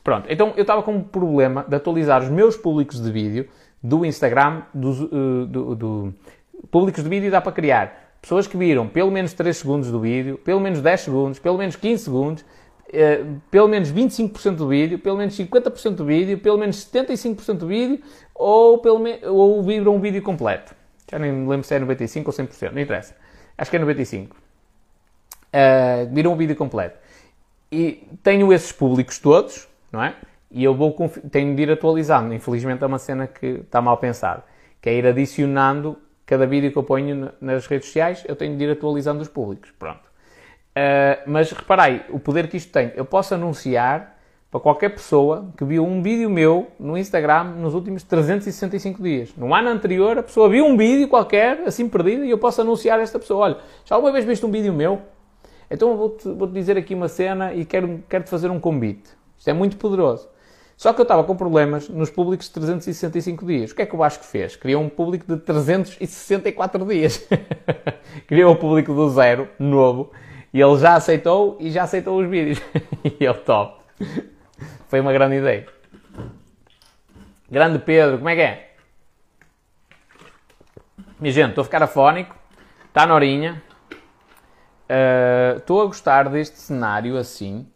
[0.02, 3.48] pronto, então eu estava com um problema de atualizar os meus públicos de vídeo
[3.82, 6.14] do Instagram, dos, uh, do, do,
[6.70, 10.38] públicos de vídeo dá para criar pessoas que viram pelo menos 3 segundos do vídeo,
[10.38, 15.16] pelo menos 10 segundos, pelo menos 15 segundos, uh, pelo menos 25% do vídeo, pelo
[15.16, 18.00] menos 50% do vídeo, pelo menos 75% do vídeo,
[18.34, 20.74] ou, pelo ou viram um vídeo completo.
[21.10, 23.23] Já nem me lembro se é 95% ou 100%, não interessa
[23.56, 24.36] acho que é 95.
[24.36, 24.38] Uh,
[25.52, 26.98] ah, viram o vídeo completo.
[27.70, 30.14] E tenho esses públicos todos, não é?
[30.50, 30.94] E eu vou
[31.30, 32.32] tenho de ir atualizando.
[32.32, 34.44] Infelizmente é uma cena que está mal pensada.
[34.80, 38.64] Que é ir adicionando cada vídeo que eu ponho nas redes sociais, eu tenho de
[38.64, 39.72] ir atualizando os públicos.
[39.78, 40.04] Pronto.
[40.76, 42.92] Uh, mas reparai, o poder que isto tem.
[42.94, 44.13] Eu posso anunciar
[44.54, 49.34] para qualquer pessoa que viu um vídeo meu no Instagram nos últimos 365 dias.
[49.36, 53.00] No ano anterior, a pessoa viu um vídeo qualquer, assim perdido, e eu posso anunciar
[53.00, 55.02] a esta pessoa: olha, já alguma vez viste um vídeo meu?
[55.68, 59.10] Então vou-te vou dizer aqui uma cena e quero-te quero fazer um convite.
[59.36, 60.28] Isto é muito poderoso.
[60.76, 63.72] Só que eu estava com problemas nos públicos de 365 dias.
[63.72, 64.54] O que é que o Vasco fez?
[64.54, 67.26] Criou um público de 364 dias.
[68.28, 70.12] Criou um público do zero, novo,
[70.52, 72.62] e ele já aceitou e já aceitou os vídeos.
[73.02, 73.82] e ele top.
[74.94, 75.66] Foi uma grande ideia.
[77.50, 78.76] Grande Pedro, como é que é?
[81.18, 82.36] Minha gente, estou a ficar afónico.
[82.86, 83.60] Está na horinha.
[84.84, 87.68] Uh, estou a gostar deste cenário assim.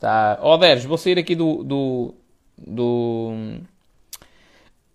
[0.00, 0.38] Tá...
[0.40, 2.14] Oh, Deres, vou sair aqui do, do,
[2.56, 3.58] do,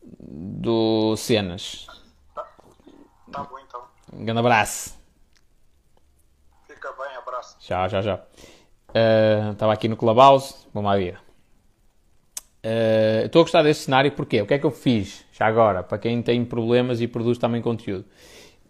[0.02, 1.86] do Cenas.
[2.34, 2.48] Tá,
[3.32, 3.84] tá bom então.
[4.12, 5.00] Um grande abraço.
[6.68, 7.60] Fica bem, abraço.
[7.60, 8.28] Tchau, tchau, tchau.
[9.52, 10.68] Estava uh, aqui no Clubhouse.
[10.74, 11.29] Vamos lá ver.
[12.64, 15.82] Uh, estou a gostar desse cenário porque o que é que eu fiz já agora,
[15.82, 18.06] para quem tem problemas e produz também conteúdo?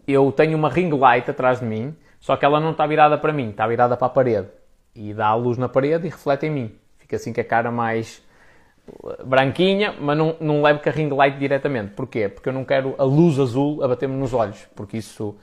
[0.06, 3.32] Eu tenho uma ring light atrás de mim, só que ela não está virada para
[3.32, 4.48] mim, está virada para a parede.
[4.94, 6.74] E dá a luz na parede e reflete em mim.
[6.98, 8.22] Fica assim com a cara mais
[9.24, 11.92] branquinha, mas não, não levo com a ring light diretamente.
[11.92, 12.28] Porquê?
[12.28, 15.36] Porque eu não quero a luz azul a bater-me nos olhos, porque isso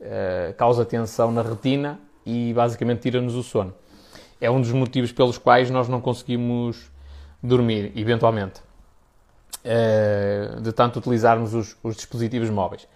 [0.00, 3.74] uh, causa tensão na retina e basicamente tira-nos o sono.
[4.40, 6.90] É um dos motivos pelos quais nós não conseguimos
[7.42, 8.60] dormir, eventualmente,
[9.64, 12.88] uh, de tanto utilizarmos os, os, dispositivos móveis.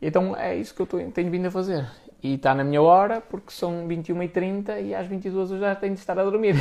[0.00, 1.86] Então é isso que eu tenho vindo a fazer.
[2.22, 6.00] E está na minha hora, porque são 21h30 e às 22 eu já tenho de
[6.00, 6.56] estar a dormir.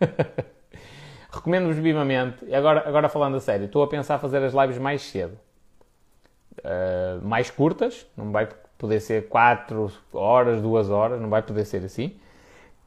[1.32, 2.44] Recomendo-vos vivamente.
[2.46, 5.38] E agora, agora falando a sério, estou a pensar fazer as lives mais cedo.
[6.58, 11.84] Uh, mais curtas, não vai poder ser 4 horas, 2 horas, não vai poder ser
[11.84, 12.16] assim.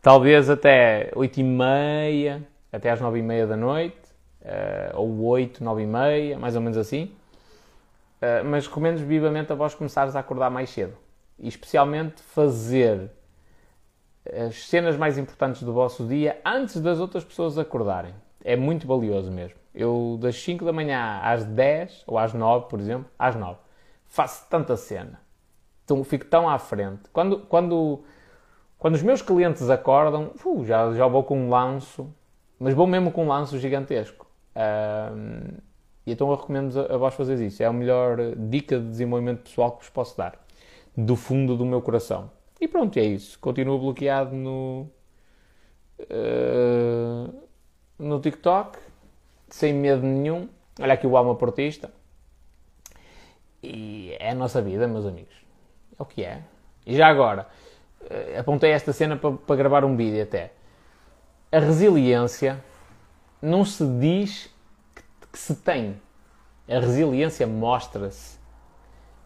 [0.02, 3.98] Talvez até 8 e meia, até às nove e meia da noite,
[4.42, 7.12] uh, ou oito, nove e meia, mais ou menos assim.
[8.22, 10.96] Uh, mas recomendo vivamente a vós começares a acordar mais cedo.
[11.38, 13.12] E especialmente fazer
[14.26, 18.14] as cenas mais importantes do vosso dia antes das outras pessoas acordarem.
[18.44, 19.58] É muito valioso mesmo.
[19.74, 23.58] Eu, das 5 da manhã às 10, ou às 9, por exemplo, às 9,
[24.08, 25.20] faço tanta cena.
[25.84, 27.04] Então, fico tão à frente.
[27.12, 28.04] Quando, quando,
[28.78, 32.14] quando os meus clientes acordam, uh, já, já vou com um lanço
[32.60, 34.28] mas vou mesmo com um lanço gigantesco.
[34.56, 35.58] Um,
[36.06, 37.64] e então eu recomendo a, a vós fazer isso.
[37.64, 40.38] É a melhor dica de desenvolvimento pessoal que vos posso dar.
[40.98, 42.30] Do fundo do meu coração.
[42.60, 43.40] E pronto, é isso.
[43.40, 44.88] Continuo bloqueado no.
[46.02, 47.34] Uh,
[47.98, 48.78] no TikTok.
[49.48, 50.50] Sem medo nenhum.
[50.82, 51.92] Olha aqui o Alma Portista.
[53.64, 55.36] E é a nossa vida, meus amigos.
[55.98, 56.42] É o que é.
[56.86, 57.48] E já agora,
[58.02, 60.52] uh, apontei esta cena para, para gravar um vídeo até
[61.52, 62.64] a resiliência
[63.42, 64.50] não se diz
[64.96, 66.00] que, que se tem.
[66.68, 68.38] A resiliência mostra-se.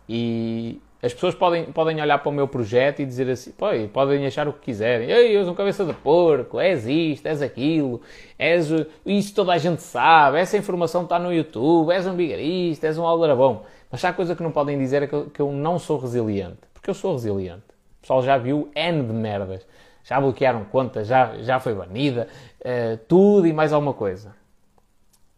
[0.07, 4.25] E as pessoas podem, podem olhar para o meu projeto e dizer assim, pô, podem
[4.25, 5.09] achar o que quiserem.
[5.11, 8.01] Ei, és um cabeça de porco, és isto, és aquilo,
[8.39, 8.69] és
[9.05, 13.05] isso toda a gente sabe, essa informação está no YouTube, és um bigarista, és um
[13.05, 13.63] aldrabão.
[13.91, 16.59] Mas há coisa que não podem dizer é que eu, que eu não sou resiliente.
[16.73, 17.63] Porque eu sou resiliente.
[17.97, 19.67] O pessoal já viu N de merdas.
[20.03, 22.27] Já bloquearam contas, já, já foi banida,
[22.59, 24.35] uh, tudo e mais alguma coisa.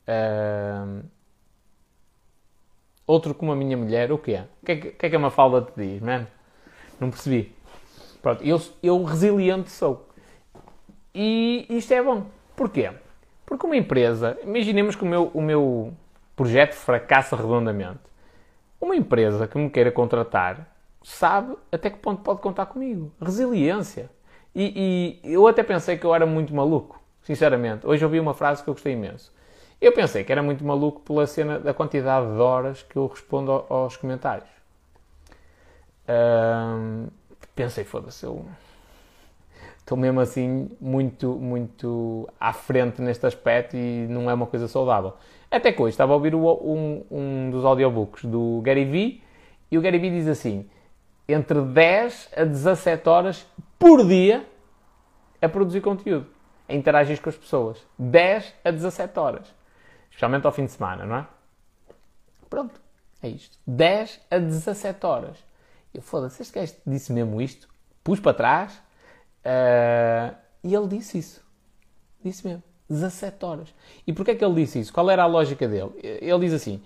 [0.08, 1.04] Uh,
[3.06, 4.48] outro como a minha mulher, o que é?
[4.62, 6.26] O que é que, que, é que a Mafalda te diz, man?
[7.00, 7.56] Não percebi.
[8.22, 10.10] Pronto, eu, eu resiliente sou.
[11.14, 12.26] E isto é bom.
[12.56, 12.92] Porquê?
[13.46, 15.94] Porque uma empresa, imaginemos que o meu, o meu
[16.36, 18.00] projeto fracassa redondamente.
[18.82, 23.12] Uma empresa que me queira contratar sabe até que ponto pode contar comigo.
[23.22, 24.10] Resiliência.
[24.56, 27.86] E, e, eu até pensei que eu era muito maluco, sinceramente.
[27.86, 29.34] Hoje ouvi uma frase que eu gostei imenso.
[29.82, 33.52] Eu pensei que era muito maluco pela cena da quantidade de horas que eu respondo
[33.70, 34.48] aos comentários.
[37.54, 38.46] pensei, foda-se, eu
[39.80, 45.14] estou mesmo assim muito, muito à frente neste aspecto e não é uma coisa saudável.
[45.52, 49.22] Até que hoje estava a ouvir um, um dos audiobooks do Gary Vee
[49.70, 50.68] e o Gary Vee diz assim:
[51.28, 53.46] entre 10 a 17 horas
[53.78, 54.46] por dia
[55.42, 56.28] a produzir conteúdo,
[56.68, 57.86] a interagir com as pessoas.
[57.98, 59.54] 10 a 17 horas.
[60.10, 61.28] Especialmente ao fim de semana, não é?
[62.50, 62.80] Pronto,
[63.22, 63.58] é isto.
[63.68, 65.38] 10 a 17 horas.
[65.94, 67.68] Eu foda-se, este gajo disse mesmo isto.
[68.04, 68.74] Pus para trás
[69.46, 71.44] uh, e ele disse isso.
[72.24, 72.64] Disse mesmo.
[72.90, 73.74] 17 horas.
[74.06, 74.94] E porquê é que ele disse isso?
[74.94, 75.92] Qual era a lógica dele?
[76.02, 76.84] Ele diz assim: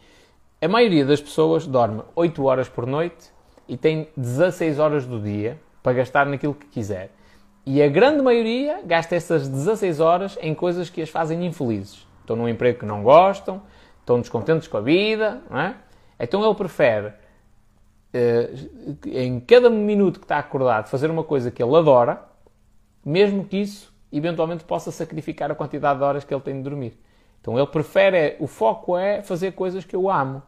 [0.61, 3.31] a maioria das pessoas dorme 8 horas por noite
[3.67, 7.11] e tem 16 horas do dia para gastar naquilo que quiser.
[7.65, 12.07] E a grande maioria gasta essas 16 horas em coisas que as fazem infelizes.
[12.21, 13.61] Estão num emprego que não gostam,
[13.99, 15.75] estão descontentes com a vida, não é?
[16.19, 17.13] Então ele prefere,
[18.13, 18.49] eh,
[19.05, 22.23] em cada minuto que está acordado, fazer uma coisa que ele adora,
[23.05, 26.99] mesmo que isso eventualmente possa sacrificar a quantidade de horas que ele tem de dormir.
[27.39, 30.41] Então ele prefere, o foco é fazer coisas que eu amo.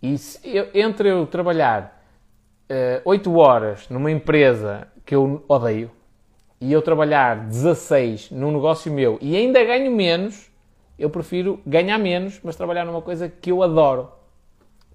[0.00, 0.40] E se,
[0.74, 2.05] entre eu trabalhar
[2.70, 5.90] uh, eh, 8 horas numa empresa que eu odeio
[6.60, 10.50] e eu trabalhar 16 num negócio meu e ainda ganho menos,
[10.98, 14.10] eu prefiro ganhar menos, mas trabalhar numa coisa que eu adoro.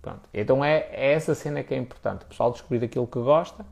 [0.02, 0.22] Pronto.
[0.34, 2.24] Então é, é essa cena que é importante.
[2.24, 3.66] O pessoal descobrir aquilo que gosta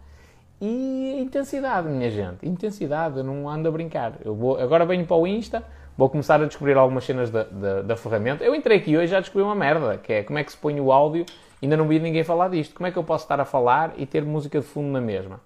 [0.62, 2.48] e intensidade, minha gente.
[2.48, 4.14] Intensidade, eu não ando a brincar.
[4.24, 5.64] Eu vou, agora venho para o Insta,
[5.98, 8.44] vou começar a descobrir algumas cenas da, da, da ferramenta.
[8.44, 10.58] Eu entrei aqui hoje e já descobri uma merda, que é como é que se
[10.58, 11.26] põe o áudio
[11.62, 12.74] Ainda não vi ninguém falar disto.
[12.74, 15.42] Como é que eu posso estar a falar e ter música de fundo na mesma?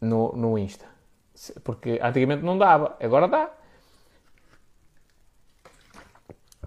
[0.00, 0.86] No, no Insta.
[1.64, 3.50] Porque antigamente não dava, agora dá.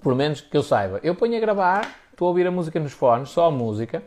[0.02, 1.00] Por menos que eu saiba.
[1.04, 4.04] Eu ponho a gravar, estou a ouvir a música nos fones, só a música,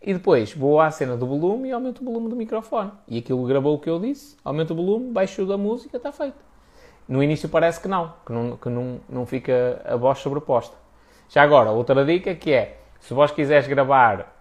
[0.00, 2.92] e depois vou à cena do volume e aumento o volume do microfone.
[3.08, 6.36] E aquilo gravou o que eu disse, aumento o volume, baixo da música, está feito.
[7.06, 10.76] No início parece que não, que não, que não, não fica a voz sobreposta.
[11.28, 14.34] Já agora, outra dica que é, se vós quiseres gravar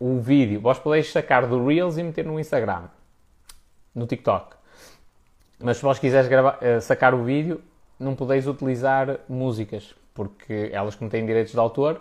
[0.00, 2.84] o vídeo, vós podeis sacar do Reels e meter no Instagram,
[3.94, 4.56] no TikTok.
[5.60, 7.60] Mas se vós quiseres gravar, eh, sacar o vídeo,
[8.00, 12.00] não podeis utilizar músicas, porque elas contêm direitos de autor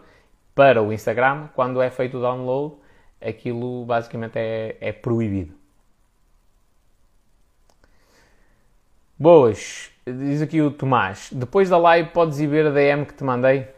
[0.56, 2.76] para o Instagram, quando é feito o download,
[3.20, 5.54] aquilo basicamente é, é proibido.
[9.20, 11.32] Boas, diz aqui o Tomás.
[11.34, 13.76] Depois da live podes ir ver a DM que te mandei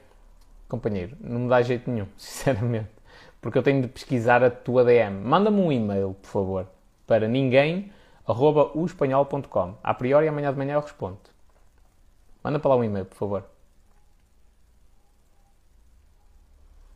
[0.70, 2.90] companheiro, não me dá jeito nenhum, sinceramente.
[3.42, 5.22] Porque eu tenho de pesquisar a tua DM.
[5.22, 6.68] Manda-me um e-mail, por favor,
[7.08, 7.92] para ninguém
[8.28, 9.76] arroba uespanhol.com.
[9.84, 11.20] A priori, amanhã de manhã eu respondo.
[12.44, 13.44] Manda para lá um e-mail, por favor.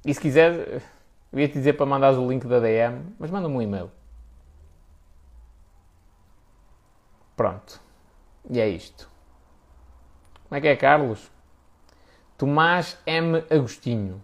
[0.05, 0.81] E se quiser,
[1.31, 3.89] eu ia te dizer para mandares o link da DM, mas manda-me um e-mail.
[7.35, 7.81] Pronto.
[8.49, 9.09] E é isto.
[10.47, 11.32] Como é que é, Carlos?
[12.43, 13.41] Tomás M.
[13.49, 14.21] Agostinho.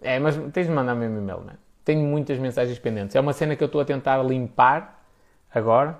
[0.00, 1.52] É, mas tens de mandar mesmo e-mail, né?
[1.84, 3.14] Tenho muitas mensagens pendentes.
[3.14, 5.00] É uma cena que eu estou a tentar limpar
[5.54, 5.96] agora.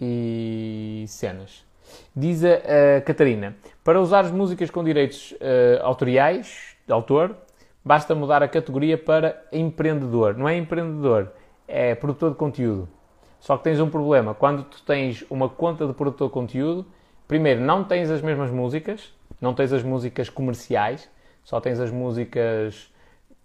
[0.00, 1.66] E cenas.
[2.14, 7.36] Diz a, a Catarina: para usar as músicas com direitos uh, autoriais, de autor,
[7.84, 10.36] basta mudar a categoria para empreendedor.
[10.38, 11.32] Não é empreendedor,
[11.66, 13.01] é produtor de conteúdo.
[13.42, 14.34] Só que tens um problema.
[14.34, 16.86] Quando tu tens uma conta de produtor de conteúdo,
[17.26, 21.10] primeiro, não tens as mesmas músicas, não tens as músicas comerciais,
[21.42, 22.88] só tens as músicas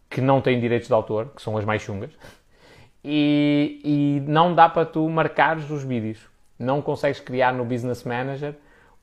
[0.08, 2.12] que não têm direitos de autor, que são as mais chungas.
[3.04, 6.20] e, e não dá para tu marcares os vídeos.
[6.60, 8.54] Não consegues criar no Business Manager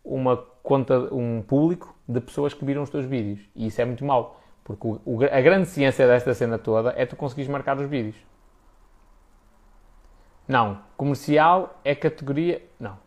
[0.04, 3.40] uma conta, um público de pessoas que viram os teus vídeos.
[3.56, 4.40] E isso é muito mau.
[4.62, 8.14] Porque o, o, a grande ciência desta cena toda é tu conseguires marcar os vídeos.
[10.46, 10.82] Não.
[10.96, 12.62] Comercial é categoria.
[12.78, 12.98] Não.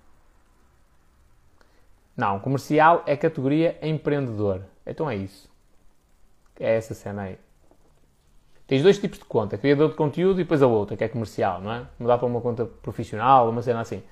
[2.15, 2.39] Não.
[2.39, 4.61] Comercial é categoria empreendedor.
[4.85, 5.49] Então é isso.
[6.59, 7.39] É essa cena aí.
[8.67, 11.61] Tens dois tipos de conta, criador de conteúdo e depois a outra, que é comercial,
[11.61, 11.85] não é?
[11.97, 14.03] Mudar para uma conta profissional, uma cena assim.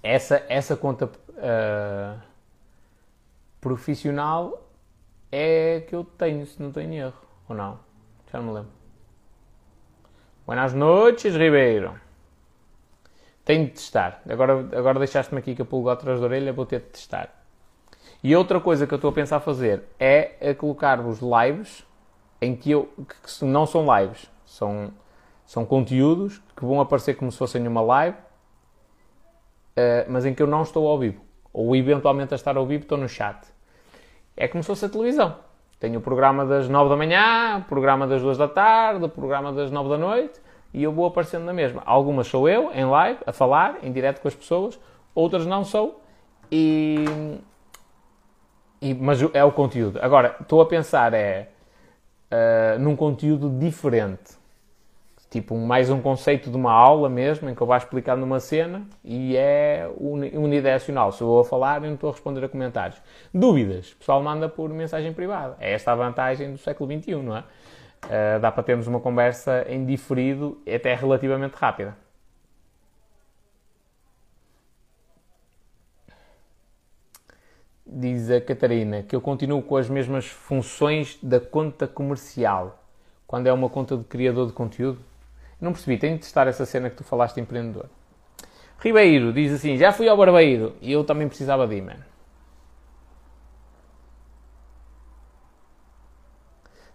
[0.00, 2.20] Essa, essa conta uh,
[3.60, 4.70] profissional
[5.32, 7.80] é que eu tenho, se não tenho erro, ou não?
[8.30, 8.70] Já não me lembro.
[10.46, 11.94] Buenas noites, Ribeiro.
[13.50, 14.22] Tenho de testar.
[14.28, 17.30] Agora, agora deixaste-me aqui com a pulga atrás da orelha, vou ter de testar.
[18.22, 21.84] E outra coisa que eu estou a pensar fazer é colocar-vos lives
[22.40, 24.92] em que eu que não são lives, são,
[25.44, 30.46] são conteúdos que vão aparecer como se fossem uma live, uh, mas em que eu
[30.46, 31.20] não estou ao vivo.
[31.52, 33.48] Ou eventualmente a estar ao vivo estou no chat.
[34.36, 35.34] É como se fosse a televisão.
[35.80, 39.52] Tenho o programa das 9 da manhã, o programa das 2 da tarde, o programa
[39.52, 40.40] das 9 da noite
[40.72, 41.82] e eu vou aparecendo na mesma.
[41.84, 44.78] Algumas sou eu, em live, a falar, em direto com as pessoas,
[45.14, 46.02] outras não sou,
[46.50, 47.04] e,
[48.80, 49.98] e mas é o conteúdo.
[50.02, 51.48] Agora, estou a pensar é
[52.30, 54.38] uh, num conteúdo diferente.
[55.28, 58.82] Tipo, mais um conceito de uma aula mesmo, em que eu vou explicar numa cena
[59.04, 61.12] e é unidirecional.
[61.12, 63.00] Se eu vou a falar, eu não estou a responder a comentários.
[63.32, 63.92] Dúvidas?
[63.92, 65.56] O pessoal manda por mensagem privada.
[65.60, 67.44] É esta a vantagem do século XXI, não é?
[68.04, 71.96] Uh, dá para termos uma conversa em diferido, até relativamente rápida.
[77.90, 82.82] diz a Catarina, que eu continuo com as mesmas funções da conta comercial,
[83.26, 84.98] quando é uma conta de criador de conteúdo.
[85.60, 87.86] Não percebi, tenho de testar essa cena que tu falaste de empreendedor.
[88.78, 92.09] Ribeiro diz assim: já fui ao barbeiro e eu também precisava de ir, man.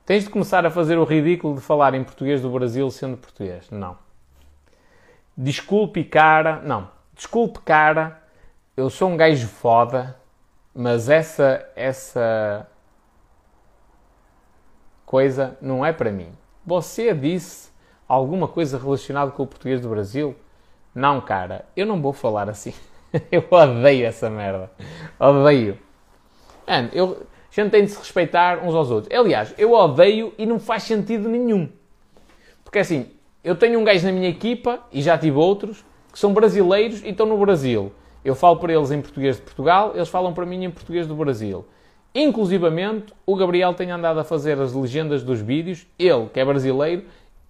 [0.05, 3.69] Tens de começar a fazer o ridículo de falar em português do Brasil sendo português.
[3.71, 3.97] Não.
[5.35, 6.61] Desculpe, cara.
[6.61, 6.89] Não.
[7.13, 8.21] Desculpe, cara.
[8.77, 10.15] Eu sou um gajo foda
[10.75, 12.67] mas essa essa
[15.05, 16.27] coisa não é para mim.
[16.65, 17.71] Você disse
[18.05, 20.35] alguma coisa relacionada com o português do Brasil?
[20.93, 22.73] Não, cara, eu não vou falar assim.
[23.31, 24.69] eu odeio essa merda.
[25.17, 25.79] Odeio.
[26.67, 27.25] Mano, eu,
[27.61, 29.17] gente tem de se respeitar uns aos outros.
[29.17, 31.69] Aliás, eu odeio e não faz sentido nenhum.
[32.63, 33.07] Porque assim,
[33.43, 37.09] eu tenho um gajo na minha equipa, e já tive outros, que são brasileiros e
[37.09, 37.91] estão no Brasil.
[38.23, 41.15] Eu falo para eles em português de Portugal, eles falam para mim em português do
[41.15, 41.65] Brasil.
[42.13, 47.03] Inclusivamente, o Gabriel tem andado a fazer as legendas dos vídeos, ele, que é brasileiro,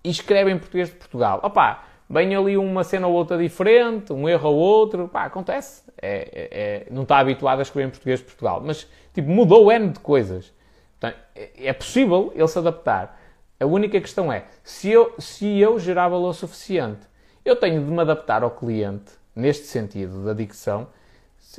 [0.03, 1.39] e escreve em português de Portugal.
[1.43, 5.83] Opá, vem ali uma cena ou outra diferente, um erro ou outro, pá, acontece.
[6.01, 9.71] É, é, é, não está habituado a escrever em português de Portugal, mas, tipo, mudou
[9.71, 10.53] N de coisas.
[10.99, 13.19] Portanto, é, é possível ele se adaptar.
[13.59, 17.07] A única questão é, se eu, se eu gerar valor suficiente,
[17.43, 20.87] eu tenho de me adaptar ao cliente neste sentido da dicção,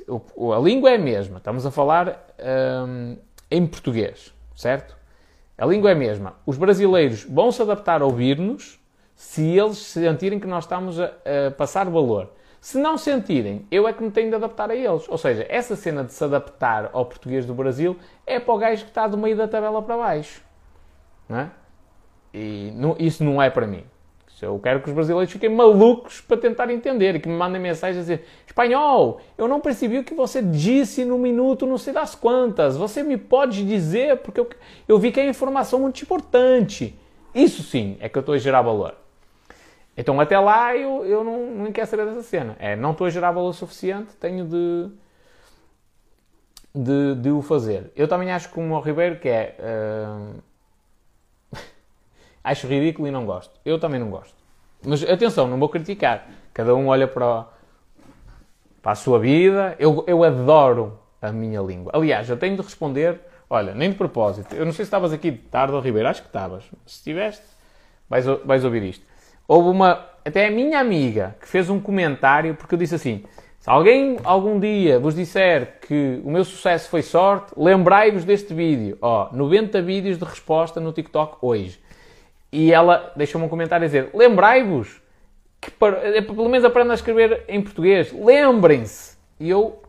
[0.09, 2.27] a língua é a mesma, estamos a falar
[2.87, 3.17] hum,
[3.51, 4.97] em português, certo?
[5.57, 6.35] A língua é a mesma.
[6.45, 8.79] Os brasileiros vão se adaptar a ouvir-nos
[9.17, 12.31] se eles sentirem que nós estamos a, a, passar valor.
[12.61, 15.09] Se não sentirem, eu é que me tenho de adaptar a eles.
[15.09, 18.85] Ou seja, essa cena de se adaptar ao português do Brasil é para o gajo
[18.85, 20.43] que está do meio da tabela para baixo.
[21.29, 21.51] Não é?
[22.35, 23.85] E não, isso não é para mim.
[24.43, 27.97] Eu quero que os brasileiros fiquem malucos para tentar entender e que me mandem mensagens
[27.97, 32.15] a dizer: Espanhol, eu não percebi o que você disse no minuto, não sei das
[32.15, 32.77] quantas.
[32.77, 34.49] Você me pode dizer, porque eu,
[34.87, 36.95] eu vi que é informação muito importante.
[37.35, 39.06] Isso sim é que eu estou a gerar valor.
[39.97, 42.55] Então até lá eu, eu não, não quero saber dessa cena.
[42.59, 44.91] É, não estou a gerar valor suficiente, tenho de,
[46.75, 47.91] de, de o fazer.
[47.97, 49.57] Eu também acho como o Ribeiro que é.
[49.59, 51.57] Uh,
[52.45, 53.59] acho ridículo e não gosto.
[53.65, 54.35] Eu também não gosto.
[54.85, 56.29] Mas atenção, não vou criticar.
[56.53, 57.47] Cada um olha para,
[58.83, 59.75] para a sua vida.
[59.79, 61.93] Eu, eu adoro a minha língua.
[61.95, 63.21] Aliás, eu tenho de responder.
[63.49, 64.55] Olha, nem de propósito.
[64.55, 66.09] Eu não sei se estavas aqui de tarde ou Ribeiro.
[66.09, 66.65] Acho que estavas.
[66.85, 67.47] Se estiveste,
[68.11, 69.06] vais, vais ouvir isto.
[69.47, 70.07] Houve uma.
[70.25, 73.25] Até a minha amiga que fez um comentário porque eu disse assim.
[73.61, 78.97] Se alguém algum dia vos disser que o meu sucesso foi sorte, lembrai-vos deste vídeo.
[79.03, 81.81] Ó, 90 vídeos de resposta no TikTok hoje.
[82.53, 85.01] E ela deixou-me um comentário a dizer: Lembrai-vos
[85.61, 88.13] que para, é, pelo menos aprendam a escrever em português.
[88.13, 89.17] Lembrem-se.
[89.41, 89.81] E eu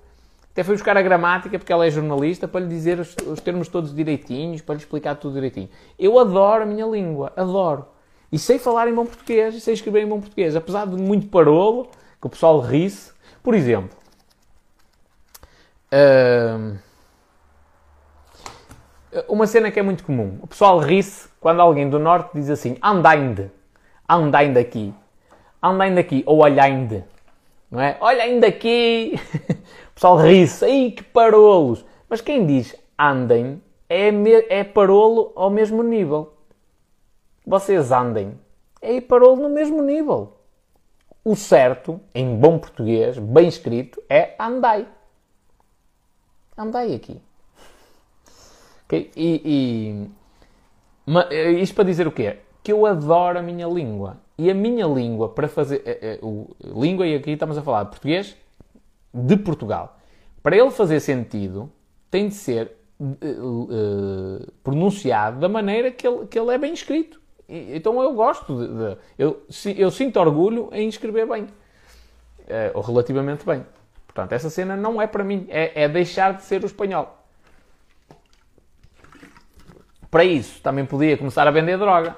[0.51, 3.67] até fui buscar a gramática, porque ela é jornalista, para lhe dizer os, os, termos
[3.67, 5.69] todos direitinhos, para lhe explicar tudo direitinho.
[5.99, 7.85] Eu adoro a minha língua, adoro.
[8.31, 10.55] E sei falar em bom português, e sei escrever em bom português.
[10.55, 13.11] Apesar de muito parolo, que o pessoal ri-se.
[13.41, 13.95] Por exemplo,
[19.27, 20.37] uma cena que é muito comum.
[20.41, 23.49] O pessoal ri-se quando alguém do norte diz assim, andainde,
[24.07, 24.93] andainde aqui,
[25.61, 27.03] andainde aqui, ou olhainde,
[27.71, 27.97] não é?
[27.99, 29.19] Olhainde aqui.
[29.91, 31.85] o pessoal ri-se, ai que parolos.
[32.09, 34.09] Mas quem diz andem é,
[34.49, 36.33] é parolo ao mesmo nível.
[37.47, 38.37] Vocês andem,
[38.81, 40.33] é parolo no mesmo nível.
[41.23, 44.85] O certo, em bom português, bem escrito, é andai.
[46.57, 47.21] Andai aqui.
[48.83, 49.09] Okay?
[49.15, 50.09] E,
[51.07, 52.39] e eh, isto para dizer o quê?
[52.61, 54.17] Que eu adoro a minha língua.
[54.37, 56.19] E a minha língua, para fazer.
[56.21, 58.35] Uh, uh, língua, e aqui estamos a falar de português
[59.13, 59.97] de Portugal.
[60.43, 61.71] Para ele fazer sentido,
[62.11, 67.25] tem de ser uh, pronunciado da maneira que ele, que ele é bem escrito.
[67.49, 68.67] Então eu gosto de.
[68.67, 69.45] de eu,
[69.77, 71.43] eu, sinto orgulho em escrever bem.
[71.43, 73.65] Uh, ou relativamente bem.
[74.05, 75.45] Portanto, essa cena não é para mim.
[75.49, 77.17] É, é, deixar de ser o espanhol.
[80.11, 82.15] Para isso, também podia começar a vender droga.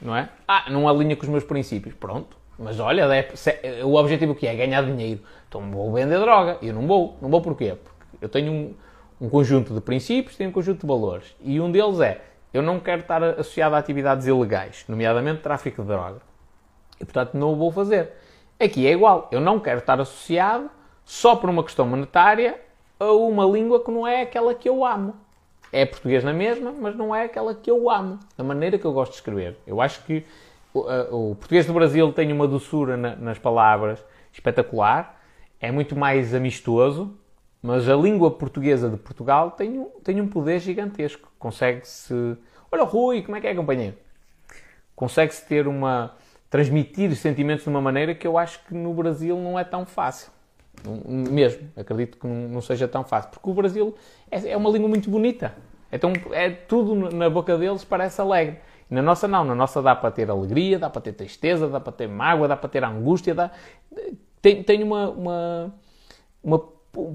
[0.00, 0.28] Não é?
[0.46, 1.94] Ah, não alinha com os meus princípios.
[1.94, 2.36] Pronto.
[2.58, 3.28] Mas olha, é,
[3.62, 5.20] é, o objetivo que é ganhar dinheiro.
[5.48, 6.58] Então vou vender droga.
[6.60, 7.16] Eu não vou.
[7.22, 7.76] Não vou porquê?
[7.76, 8.74] Porque eu tenho um,
[9.20, 11.36] um conjunto de princípios, tenho um conjunto de valores.
[11.40, 12.20] E um deles é
[12.52, 16.20] eu não quero estar associado a atividades ilegais, nomeadamente tráfico de droga.
[17.00, 18.12] E, portanto, não o vou fazer.
[18.58, 19.28] Aqui é igual.
[19.30, 20.70] Eu não quero estar associado,
[21.04, 22.60] só por uma questão monetária,
[22.98, 25.14] a uma língua que não é aquela que eu amo.
[25.70, 28.92] É português na mesma, mas não é aquela que eu amo, da maneira que eu
[28.92, 29.56] gosto de escrever.
[29.66, 30.24] Eu acho que
[30.72, 30.80] o,
[31.30, 35.20] o português do Brasil tem uma doçura na, nas palavras espetacular,
[35.60, 37.14] é muito mais amistoso,
[37.62, 41.27] mas a língua portuguesa de Portugal tem tem um poder gigantesco.
[41.38, 42.36] Consegue-se.
[42.70, 43.96] Olha, Rui, como é que é, companheiro?
[44.94, 46.16] Consegue-se ter uma.
[46.50, 50.30] transmitir sentimentos de uma maneira que eu acho que no Brasil não é tão fácil.
[51.06, 53.30] Mesmo, acredito que não seja tão fácil.
[53.30, 53.94] Porque o Brasil
[54.30, 55.54] é, é uma língua muito bonita.
[55.90, 58.58] Então é tudo na boca deles parece alegre.
[58.90, 61.92] Na nossa não, na nossa dá para ter alegria, dá para ter tristeza, dá para
[61.92, 63.50] ter mágoa, dá para ter angústia, dá...
[64.40, 65.74] tem, tem uma, uma,
[66.42, 66.58] uma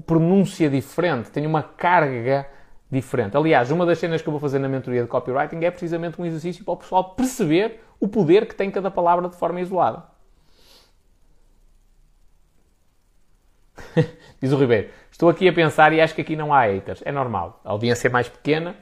[0.06, 2.46] pronúncia diferente, tem uma carga
[2.90, 3.36] diferente.
[3.36, 6.24] Aliás, uma das cenas que eu vou fazer na mentoria de copywriting é precisamente um
[6.24, 10.04] exercício para o pessoal perceber o poder que tem cada palavra de forma isolada.
[14.40, 17.02] Diz o Ribeiro, estou aqui a pensar e acho que aqui não há haters.
[17.04, 18.76] É normal, a audiência é mais pequena,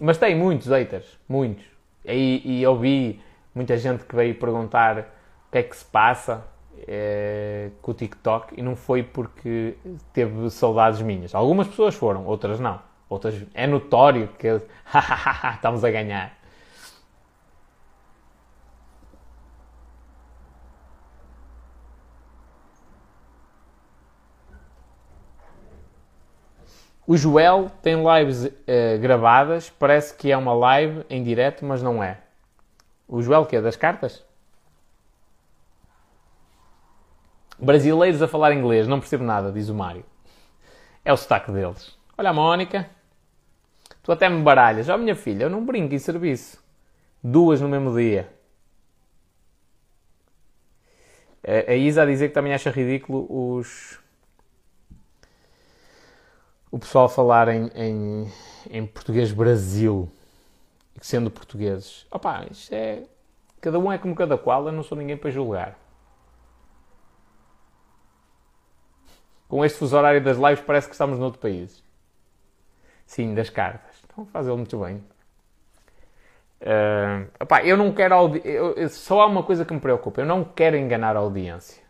[0.00, 1.64] mas tem muitos haters, muitos.
[2.04, 3.20] E, e eu vi
[3.54, 4.98] muita gente que veio perguntar
[5.48, 6.44] o que é que se passa
[6.88, 9.76] é, com o TikTok e não foi porque
[10.12, 11.34] teve saudades minhas.
[11.34, 12.80] Algumas pessoas foram, outras não.
[13.12, 14.48] Outras é notório que
[15.54, 16.32] estamos a ganhar.
[27.06, 32.02] O Joel tem lives uh, gravadas, parece que é uma live em direto, mas não
[32.02, 32.18] é.
[33.06, 34.24] O Joel que é das cartas?
[37.58, 40.04] Brasileiros a falar inglês, não percebo nada, diz o Mário.
[41.04, 41.94] É o sotaque deles.
[42.16, 42.88] Olha a Mónica.
[44.02, 44.88] Tu até me baralhas.
[44.88, 46.62] Ó oh, minha filha, eu não brinco em serviço.
[47.22, 48.32] Duas no mesmo dia.
[51.44, 53.98] A Isa a dizer que também acha ridículo os.
[56.70, 58.32] O pessoal falar em, em,
[58.70, 60.10] em português Brasil,
[61.00, 62.06] sendo portugueses.
[62.10, 63.02] Opa, isto é.
[63.60, 65.78] Cada um é como cada qual, eu não sou ninguém para julgar.
[69.52, 71.84] com este fuso horário das lives parece que estamos noutro país.
[73.04, 73.91] Sim, das cartas.
[74.16, 75.02] A fazê-lo muito bem.
[76.60, 77.26] Uh,
[77.64, 78.14] eu não quero.
[78.14, 78.40] Audi...
[78.44, 80.20] Eu, só há uma coisa que me preocupa.
[80.20, 81.82] Eu não quero enganar a audiência.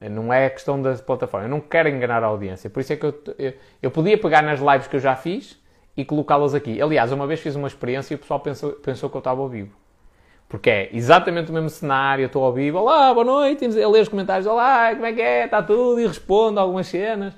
[0.00, 1.46] Não é questão da plataforma.
[1.46, 2.68] Eu não quero enganar a audiência.
[2.68, 3.52] Por isso é que eu, eu,
[3.82, 5.60] eu podia pegar nas lives que eu já fiz
[5.96, 6.80] e colocá-las aqui.
[6.80, 9.48] Aliás, uma vez fiz uma experiência e o pessoal pensou, pensou que eu estava ao
[9.48, 9.76] vivo.
[10.48, 14.02] Porque é exatamente o mesmo cenário, eu estou ao vivo, olá, boa noite, a ler
[14.02, 17.34] os comentários, olá, como é que é, está tudo, e respondo algumas cenas.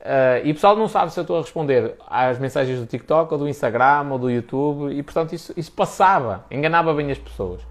[0.00, 3.32] Uh, e o pessoal não sabe se eu estou a responder às mensagens do TikTok,
[3.32, 7.62] ou do Instagram, ou do YouTube, e portanto isso, isso passava, enganava bem as pessoas.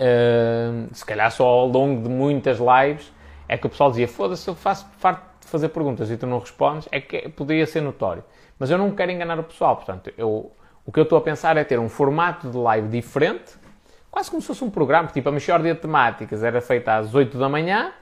[0.00, 3.12] Uh, se calhar só ao longo de muitas lives
[3.48, 6.38] é que o pessoal dizia, foda-se, eu faço farto de fazer perguntas e tu não
[6.38, 8.22] respondes, é que poderia ser notório.
[8.56, 10.52] Mas eu não quero enganar o pessoal, portanto, eu,
[10.86, 13.56] o que eu estou a pensar é ter um formato de live diferente,
[14.08, 17.36] quase como se fosse um programa, tipo a Mexórdia de Temáticas era feita às 8
[17.36, 17.92] da manhã,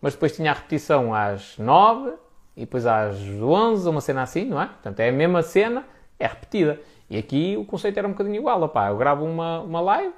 [0.00, 2.25] mas depois tinha a repetição às 9
[2.56, 4.66] e depois às 11, uma cena assim, não é?
[4.66, 5.84] Portanto, é a mesma cena,
[6.18, 6.80] é repetida.
[7.10, 10.14] E aqui o conceito era um bocadinho igual, opá, eu gravo uma, uma live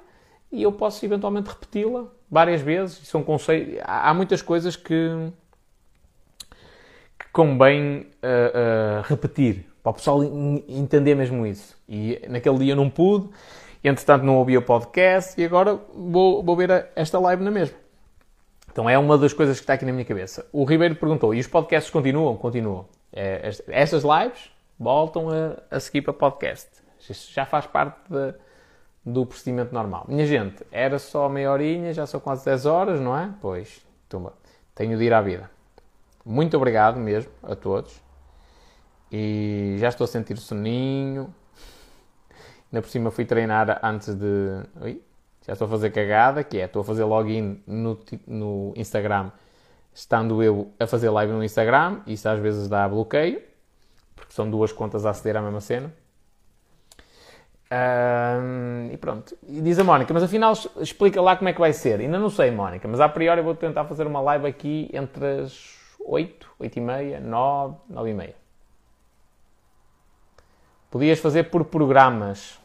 [0.51, 3.07] e eu posso eventualmente repeti-la várias vezes.
[3.07, 5.31] São conceitos, há, muitas coisas que,
[7.19, 10.23] que convém uh, uh, repetir para o pessoal
[10.67, 11.77] entender mesmo isso.
[11.87, 13.29] E naquele dia não pude,
[13.83, 17.88] entretanto não ouvi o podcast e agora vou, vou ver esta live na mesma.
[18.71, 20.45] Então é uma das coisas que está aqui na minha cabeça.
[20.51, 22.35] O Ribeiro perguntou: e os podcasts continuam?
[22.37, 22.85] Continuam.
[23.11, 26.69] É, lives voltam a, a seguir para podcast.
[27.09, 28.33] Isso já faz parte de,
[29.05, 30.05] do procedimento normal.
[30.07, 33.33] Minha gente, era só meia horinha, já são quase 10 horas, não é?
[33.41, 34.33] Pois, tumba.
[34.75, 35.49] Tenho de ir à vida.
[36.25, 38.01] Muito obrigado mesmo a todos.
[39.11, 41.33] E já estou a sentir soninho.
[42.71, 44.63] Ainda por cima fui treinar antes de.
[44.79, 45.01] Ui,
[45.49, 49.31] já estou a fazer cagada, que é, estou a fazer login no, no Instagram,
[49.91, 53.41] estando eu a fazer live no Instagram, isso às vezes dá bloqueio,
[54.15, 55.91] porque são duas contas a aceder à mesma cena.
[57.71, 59.35] Um, e pronto.
[59.47, 61.99] E diz a Mónica, mas afinal explica lá como é que vai ser.
[61.99, 65.79] Ainda não sei, Mónica, mas a priori vou tentar fazer uma live aqui entre as
[65.99, 68.35] 8, 8 e meia, 9, 9 e meia.
[70.91, 72.59] Podias fazer por programas.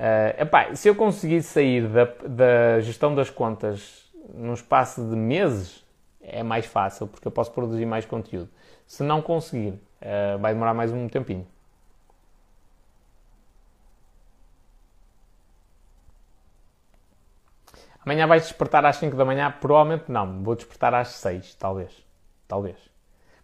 [0.00, 5.84] Uh, epá, se eu conseguisse sair da, da gestão das contas num espaço de meses,
[6.22, 8.48] é mais fácil, porque eu posso produzir mais conteúdo.
[8.86, 11.46] Se não conseguir, uh, vai demorar mais um tempinho.
[18.02, 19.54] Amanhã vais despertar às 5 da manhã?
[19.60, 20.42] Provavelmente não.
[20.42, 21.92] Vou despertar às 6, talvez.
[22.48, 22.76] Talvez.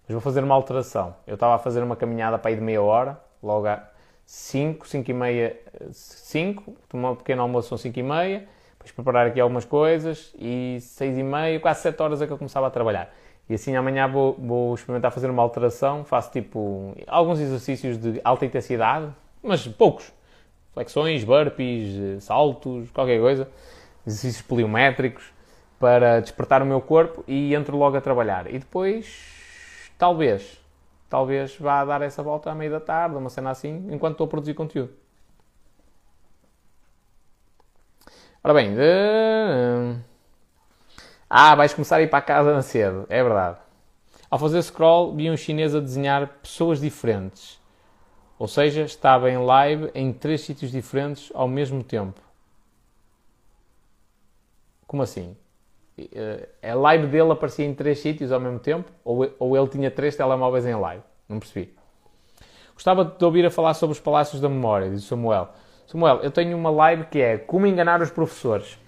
[0.04, 1.14] Mas vou fazer uma alteração.
[1.26, 3.86] Eu estava a fazer uma caminhada para ir de meia hora, logo a
[4.26, 5.56] 5, 5 e meia,
[5.92, 10.78] 5, tomar um pequeno almoço são 5 e meia, depois preparar aqui algumas coisas e
[10.80, 13.14] 6 e meia, quase 7 horas é que eu começava a trabalhar.
[13.48, 18.44] E assim amanhã vou, vou experimentar fazer uma alteração, faço tipo alguns exercícios de alta
[18.44, 19.08] intensidade,
[19.40, 20.12] mas poucos.
[20.74, 23.48] Flexões, burpees, saltos, qualquer coisa.
[24.04, 25.32] Exercícios poliométricos
[25.78, 28.52] para despertar o meu corpo e entro logo a trabalhar.
[28.52, 30.60] E depois, talvez,
[31.08, 34.30] talvez vá dar essa volta à meia da tarde, uma cena assim, enquanto estou a
[34.30, 34.92] produzir conteúdo.
[38.42, 39.98] Ora bem, de...
[41.28, 43.58] ah, vais começar a ir para a casa cedo, é verdade.
[44.30, 47.60] Ao fazer scroll, vi um chinês a desenhar pessoas diferentes.
[48.38, 52.20] Ou seja, estava em live em três sítios diferentes ao mesmo tempo.
[54.86, 55.36] Como assim?
[55.98, 58.90] Eh, a live dele aparecia em três sítios ao mesmo tempo?
[59.04, 61.02] Ou, ou ele tinha três telemóveis em live?
[61.28, 61.74] Não percebi.
[62.74, 65.48] Gostava de ouvir a falar sobre os palácios da memória, diz Samuel.
[65.86, 68.78] Samuel, eu tenho uma live que é Como Enganar os Professores.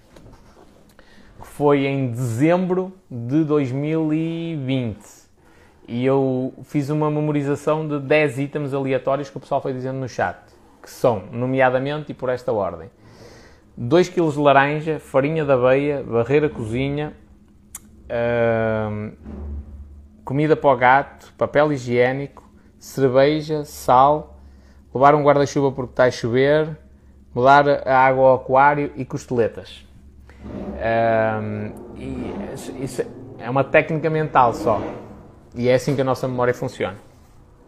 [1.41, 4.99] Que foi em dezembro de 2020.
[5.87, 10.07] E eu fiz uma memorização de 10 itens aleatórios que o pessoal foi dizendo no
[10.07, 10.37] chat.
[10.83, 12.91] Que são, nomeadamente e por esta ordem.
[13.81, 17.13] 2 kg de laranja, farinha de aveia, barreira cozinha,
[20.25, 22.43] comida para o gato, papel higiênico,
[22.77, 24.37] cerveja, sal,
[24.93, 26.77] levar um guarda-chuva porque está a chover,
[27.33, 29.87] mudar a água ao aquário e costeletas.
[31.95, 33.01] E isso
[33.39, 34.81] é uma técnica mental só.
[35.55, 36.97] E é assim que a nossa memória funciona.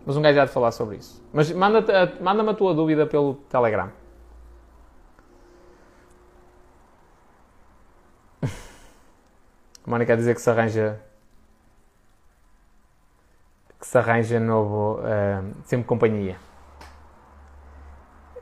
[0.05, 1.23] Mas um gajo já de falar sobre isso.
[1.31, 1.87] Mas manda-me
[2.19, 4.00] manda a tua dúvida pelo Telegram.
[9.91, 10.97] Mónica a dizer que se arranja
[13.77, 16.37] que se arranja novo uh, sempre companhia.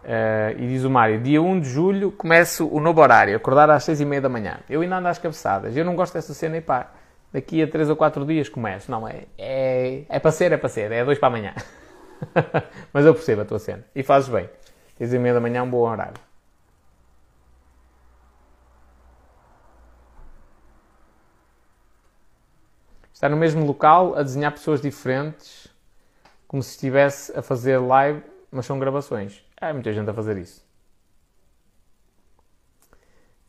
[0.04, 3.84] Uh, e diz o Mário, dia 1 de julho começa o novo horário, acordar às
[3.84, 4.60] 6 e meia da manhã.
[4.70, 6.92] Eu ainda ando às cabeçadas, eu não gosto dessa cena e pá,
[7.34, 8.92] daqui a 3 ou 4 dias começo.
[8.92, 11.54] Não, é, é, é para ser, é para ser, é 2 para amanhã.
[12.94, 14.48] Mas eu percebo a tua cena e fazes bem.
[15.00, 16.29] 6 e meia da manhã é um bom horário.
[23.20, 25.68] Estar no mesmo local a desenhar pessoas diferentes,
[26.48, 29.44] como se estivesse a fazer live, mas são gravações.
[29.60, 30.66] Há muita gente a fazer isso.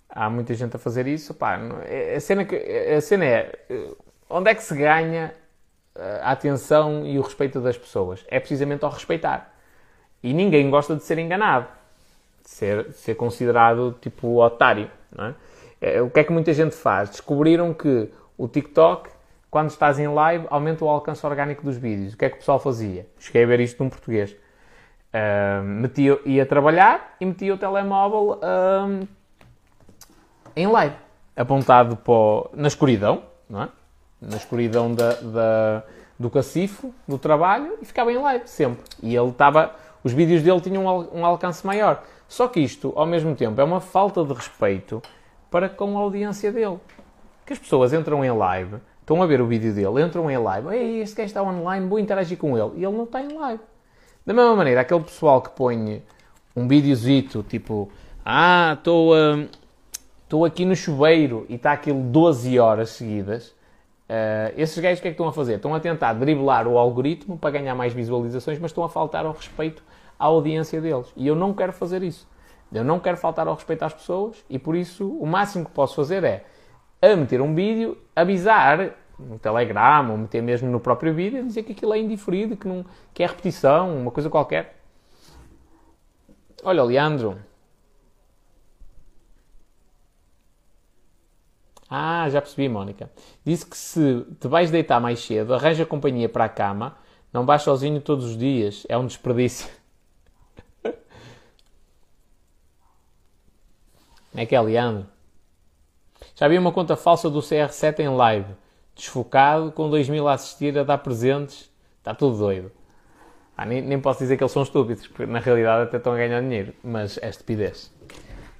[0.08, 1.32] Há muita gente a fazer isso.
[1.34, 3.60] Pá, é, a, cena que, a cena é
[4.28, 5.32] onde é que se ganha
[5.94, 8.24] eh, a atenção e o respeito das pessoas?
[8.26, 9.54] É precisamente ao respeitar.
[10.20, 11.68] E ninguém gosta de ser enganado,
[12.42, 14.90] de ser, de ser considerado tipo otário.
[15.16, 15.34] Não é?
[15.80, 16.02] é?
[16.02, 17.10] O que é que muita gente faz?
[17.10, 19.19] Descobriram que o TikTok
[19.50, 22.14] quando estás em live, aumenta o alcance orgânico dos vídeos.
[22.14, 23.06] O que é que o pessoal fazia?
[23.18, 24.36] Cheguei a ver isto num português.
[25.12, 29.08] Uh, metia, ia trabalhar e metia o telemóvel uh,
[30.54, 30.94] em live,
[31.34, 33.68] apontado para, na escuridão, não é?
[34.20, 35.82] na escuridão da, da,
[36.18, 38.84] do cacifo, do trabalho, e ficava em live sempre.
[39.02, 39.74] E ele estava,
[40.04, 42.04] os vídeos dele tinham um, um alcance maior.
[42.28, 45.02] Só que isto, ao mesmo tempo, é uma falta de respeito
[45.50, 46.78] para com a audiência dele.
[47.44, 48.76] Que as pessoas entram em live,
[49.10, 51.98] estão a ver o vídeo dele, entram em live, Ei, este gajo está online, vou
[51.98, 53.60] interagir com ele, e ele não está em live.
[54.24, 56.00] Da mesma maneira, aquele pessoal que põe
[56.54, 57.90] um videozito, tipo,
[58.24, 59.12] ah, estou
[60.22, 65.08] estou aqui no chuveiro e está aquilo 12 horas seguidas, uh, esses gajos o que
[65.08, 65.56] é que estão a fazer?
[65.56, 69.32] Estão a tentar driblar o algoritmo para ganhar mais visualizações, mas estão a faltar ao
[69.32, 69.82] respeito
[70.16, 71.12] à audiência deles.
[71.16, 72.28] E eu não quero fazer isso.
[72.72, 75.96] Eu não quero faltar ao respeito às pessoas e por isso o máximo que posso
[75.96, 76.44] fazer é
[77.02, 81.72] a meter um vídeo, avisar no Telegram ou meter mesmo no próprio vídeo, dizer que
[81.72, 84.80] aquilo é indiferido, que, não, que é repetição, uma coisa qualquer.
[86.62, 87.38] Olha, Leandro.
[91.88, 93.10] Ah, já percebi, Mónica.
[93.44, 96.96] Disse que se te vais deitar mais cedo, arranja companhia para a cama,
[97.32, 98.86] não vais sozinho todos os dias.
[98.88, 99.68] É um desperdício.
[100.82, 100.94] Como
[104.36, 105.06] é que é, Leandro?
[106.36, 108.54] Já vi uma conta falsa do CR7 em live.
[109.00, 111.70] Desfocado, com 2 mil a assistir, a dar presentes.
[111.98, 112.70] Está tudo doido.
[113.56, 116.16] Ah, nem, nem, posso dizer que eles são estúpidos, porque na realidade até estão a
[116.16, 116.74] ganhar dinheiro.
[116.82, 117.92] Mas é estupidez.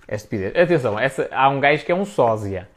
[0.07, 0.57] É estupidez.
[0.57, 2.69] Atenção, essa, há um gajo que é um sósia.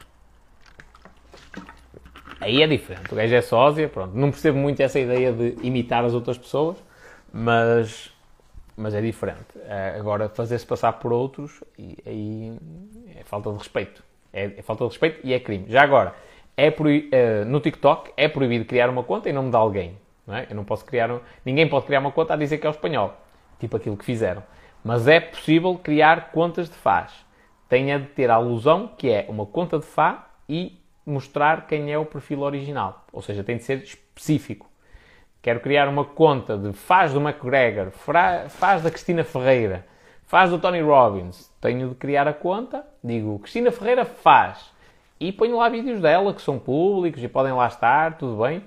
[2.40, 3.12] Aí é diferente.
[3.12, 4.14] O gajo é sósia, pronto.
[4.14, 6.76] Não percebo muito essa ideia de imitar as outras pessoas,
[7.32, 8.12] mas
[8.76, 9.38] mas é diferente.
[9.66, 12.56] É, agora, fazer-se passar por outros, aí
[13.16, 14.02] é falta de respeito.
[14.32, 15.66] É, é, falta de respeito e é crime.
[15.68, 16.14] Já agora,
[16.56, 19.98] é uh, no TikTok é proibido criar uma conta em nome de alguém.
[20.26, 20.46] Não é?
[20.48, 22.72] Eu não posso criar um, ninguém pode criar uma conta a dizer que é o
[22.72, 23.14] espanhol,
[23.58, 24.42] tipo aquilo que fizeram.
[24.82, 27.12] Mas é possível criar contas de faz.
[27.68, 31.98] Tem de ter a alusão que é uma conta de Fá e mostrar quem é
[31.98, 33.04] o perfil original.
[33.12, 34.68] Ou seja, tem de ser específico
[35.44, 37.90] quero criar uma conta de faz do McGregor,
[38.48, 39.86] faz da Cristina Ferreira,
[40.24, 44.72] faz do Tony Robbins, tenho de criar a conta, digo Cristina Ferreira faz
[45.18, 48.64] e ponho lá vídeos dela que são públicos e podem lá estar, tudo bem, uh,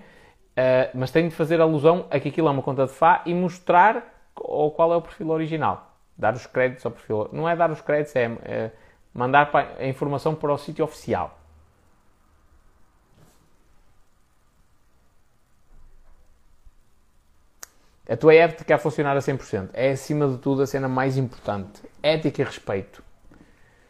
[0.93, 4.32] mas tenho de fazer alusão a que aquilo é uma conta de Fá e mostrar
[4.34, 5.95] qual é o perfil original.
[6.18, 7.30] Dar os créditos ao perfil.
[7.32, 8.72] Não é dar os créditos, é, é
[9.14, 11.38] mandar a informação para o sítio oficial.
[18.10, 19.70] A tua ética a funcionar a 100%.
[19.74, 21.82] É acima de tudo a cena mais importante.
[22.02, 23.04] Ética e respeito.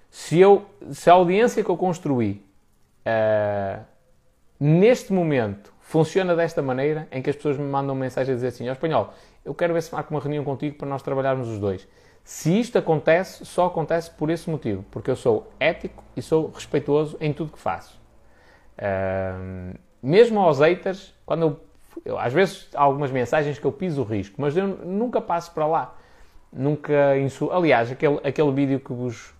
[0.10, 2.47] Se, eu, se a audiência que eu construí
[3.08, 3.84] uh,
[4.60, 8.68] neste momento funciona desta maneira, em que as pessoas me mandam mensagem a dizer assim:
[8.68, 9.14] Ó oh, espanhol,
[9.46, 11.88] eu quero ver se marco uma reunião contigo para nós trabalharmos os dois.
[12.24, 17.16] Se isto acontece, só acontece por esse motivo, porque eu sou ético e sou respeituoso
[17.22, 17.98] em tudo que faço.
[18.78, 21.68] Uh, mesmo aos haters, quando eu
[22.06, 25.52] eu, às vezes há algumas mensagens que eu piso o risco, mas eu nunca passo
[25.54, 25.96] para lá.
[26.52, 27.54] Nunca insulto.
[27.54, 29.34] Aliás, aquele, aquele vídeo que vos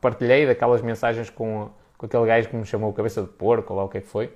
[0.00, 1.70] partilhei, daquelas mensagens com,
[2.04, 4.08] com aquele gajo que me chamou cabeça de porco, ou lá o que é que
[4.08, 4.26] foi.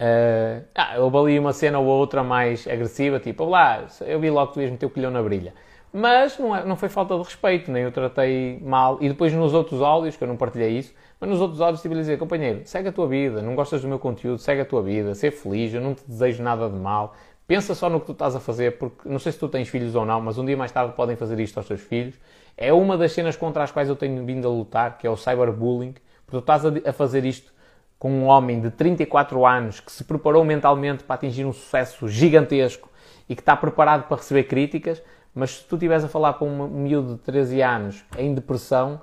[0.00, 4.48] Uh, ah, eu ali uma cena ou outra mais agressiva, tipo, lá, eu vi logo
[4.48, 5.54] que tu ias meter o colhão na brilha.
[5.92, 8.98] Mas não, é, não foi falta de respeito, nem eu tratei mal.
[9.00, 11.94] E depois nos outros áudios, que eu não partilhei isso, mas nos outros áudios estive
[11.94, 14.82] a dizer, companheiro, segue a tua vida, não gostas do meu conteúdo, segue a tua
[14.82, 17.14] vida, ser feliz, eu não te desejo nada de mal.
[17.46, 19.94] Pensa só no que tu estás a fazer, porque não sei se tu tens filhos
[19.94, 22.18] ou não, mas um dia mais tarde podem fazer isto aos teus filhos.
[22.56, 25.16] É uma das cenas contra as quais eu tenho vindo a lutar, que é o
[25.16, 25.94] cyberbullying,
[26.26, 27.52] porque tu estás a fazer isto
[27.98, 32.90] com um homem de 34 anos que se preparou mentalmente para atingir um sucesso gigantesco
[33.28, 35.02] e que está preparado para receber críticas,
[35.34, 39.00] mas se tu estiveres a falar com um miúdo de 13 anos em depressão,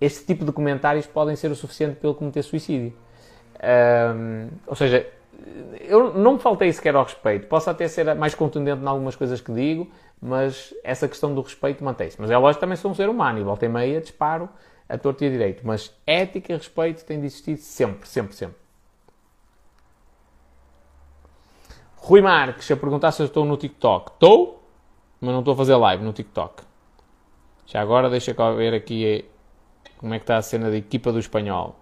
[0.00, 2.92] este tipo de comentários podem ser o suficiente para ele cometer suicídio.
[4.66, 5.06] Ou seja,
[5.80, 7.46] eu não me faltei sequer ao respeito.
[7.46, 9.90] Posso até ser mais contundente em algumas coisas que digo,
[10.20, 12.20] mas essa questão do respeito mantém-se.
[12.20, 14.48] Mas é lógico também sou um ser humano e volta e meia disparo
[14.88, 15.66] a torto e a direito.
[15.66, 18.56] Mas ética e respeito têm de existir sempre, sempre, sempre.
[21.96, 24.12] Rui Marques a perguntar se eu estou no TikTok.
[24.12, 24.56] Estou?
[25.20, 26.62] mas não estou a fazer live no TikTok.
[27.66, 29.24] Já agora deixa cá ver aqui
[29.98, 31.76] como é que está a cena da equipa do espanhol.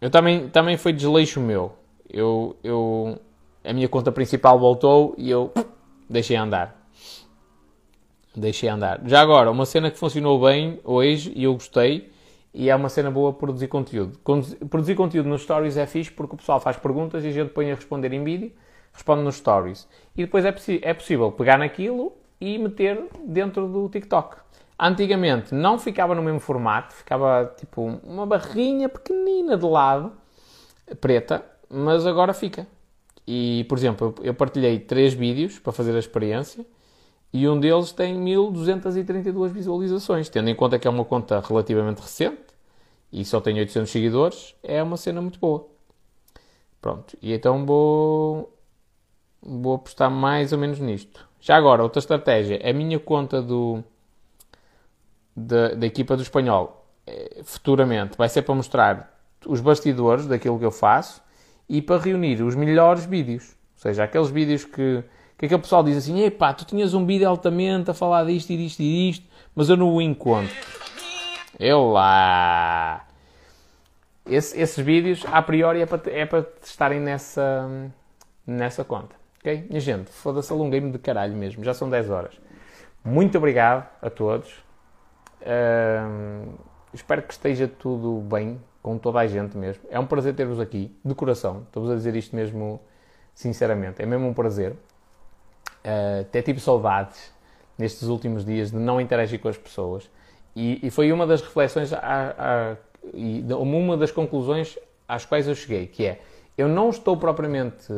[0.00, 1.74] Eu também, também foi desleixo meu.
[2.10, 3.18] Eu, eu,
[3.64, 5.52] a minha conta principal voltou e eu
[6.10, 6.81] deixei andar.
[8.34, 9.00] Deixei andar.
[9.04, 12.10] Já agora, uma cena que funcionou bem hoje e eu gostei
[12.54, 14.18] e é uma cena boa produzir conteúdo.
[14.70, 17.70] Produzir conteúdo nos stories é fixe porque o pessoal faz perguntas e a gente põe
[17.70, 18.52] a responder em vídeo
[18.92, 19.88] responde nos stories.
[20.16, 24.36] E depois é, é possível pegar naquilo e meter dentro do TikTok.
[24.78, 30.12] Antigamente não ficava no mesmo formato, ficava tipo uma barrinha pequenina de lado,
[31.00, 32.66] preta, mas agora fica.
[33.26, 36.66] E, por exemplo, eu partilhei três vídeos para fazer a experiência
[37.32, 40.28] e um deles tem 1232 visualizações.
[40.28, 42.42] Tendo em conta que é uma conta relativamente recente
[43.10, 45.66] e só tem 800 seguidores, é uma cena muito boa.
[46.80, 48.52] Pronto, e então vou,
[49.40, 51.26] vou apostar mais ou menos nisto.
[51.40, 53.82] Já agora, outra estratégia, a minha conta do,
[55.34, 60.64] da, da equipa do espanhol, eh, futuramente, vai ser para mostrar os bastidores daquilo que
[60.64, 61.22] eu faço
[61.68, 63.56] e para reunir os melhores vídeos.
[63.76, 65.02] Ou seja, aqueles vídeos que,
[65.38, 68.56] que aquele pessoal diz assim: Epá, tu tinhas um vídeo altamente a falar disto e
[68.56, 70.54] disto e disto, mas eu não o encontro.
[71.58, 73.06] Eu lá.
[74.24, 77.68] Esse, esses vídeos, a priori, é para, é para estarem nessa,
[78.46, 79.16] nessa conta.
[79.40, 79.66] Ok?
[79.68, 81.64] Minha gente, foda-se, alonguei-me de caralho mesmo.
[81.64, 82.40] Já são 10 horas.
[83.04, 84.62] Muito obrigado a todos.
[86.94, 89.82] Espero que esteja tudo bem com toda a gente mesmo.
[89.90, 91.62] É um prazer ter-vos aqui, de coração.
[91.66, 92.80] Estou-vos a dizer isto mesmo
[93.34, 94.02] sinceramente.
[94.02, 94.76] É mesmo um prazer.
[96.20, 97.32] Até tive saudades
[97.78, 100.08] nestes últimos dias de não interagir com as pessoas.
[100.54, 101.98] E, e foi uma das reflexões, a,
[102.38, 104.78] a, uma das conclusões
[105.08, 106.20] às quais eu cheguei, que é,
[106.56, 107.92] eu não estou propriamente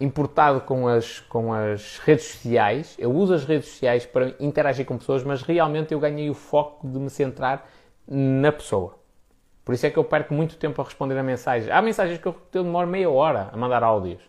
[0.00, 4.98] importado com as, com as redes sociais, eu uso as redes sociais para interagir com
[4.98, 7.66] pessoas, mas realmente eu ganhei o foco de me centrar
[8.06, 8.96] na pessoa.
[9.64, 11.70] Por isso é que eu perco muito tempo a responder a mensagens.
[11.70, 14.20] Há mensagens que eu, demoro meia hora a mandar áudios.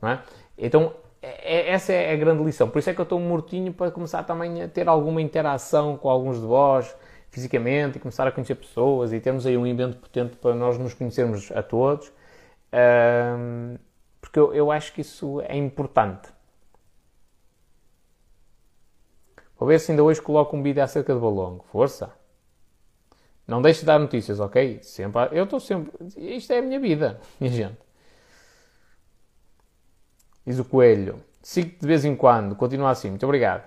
[0.00, 0.20] Não é?
[0.56, 2.68] Então, é, é, essa é a grande lição.
[2.68, 6.08] Por isso é que eu estou mortinho para começar também a ter alguma interação com
[6.08, 6.96] alguns de vós,
[7.30, 10.94] fisicamente, e começar a conhecer pessoas, e termos aí um evento potente para nós nos
[10.94, 12.12] conhecermos a todos.
[12.72, 13.76] Um,
[14.20, 16.28] porque eu, eu acho que isso é importante.
[19.58, 21.64] Vou ver se ainda hoje coloco um vídeo acerca do Balongo.
[21.70, 22.12] Força!
[23.46, 24.78] Não deixe de dar notícias, ok?
[24.82, 25.92] Sempre, eu estou sempre.
[26.16, 27.89] Isto é a minha vida, minha gente.
[30.46, 31.22] Diz o Coelho.
[31.42, 33.08] Sigo de vez em quando, continua assim.
[33.10, 33.64] Muito obrigado.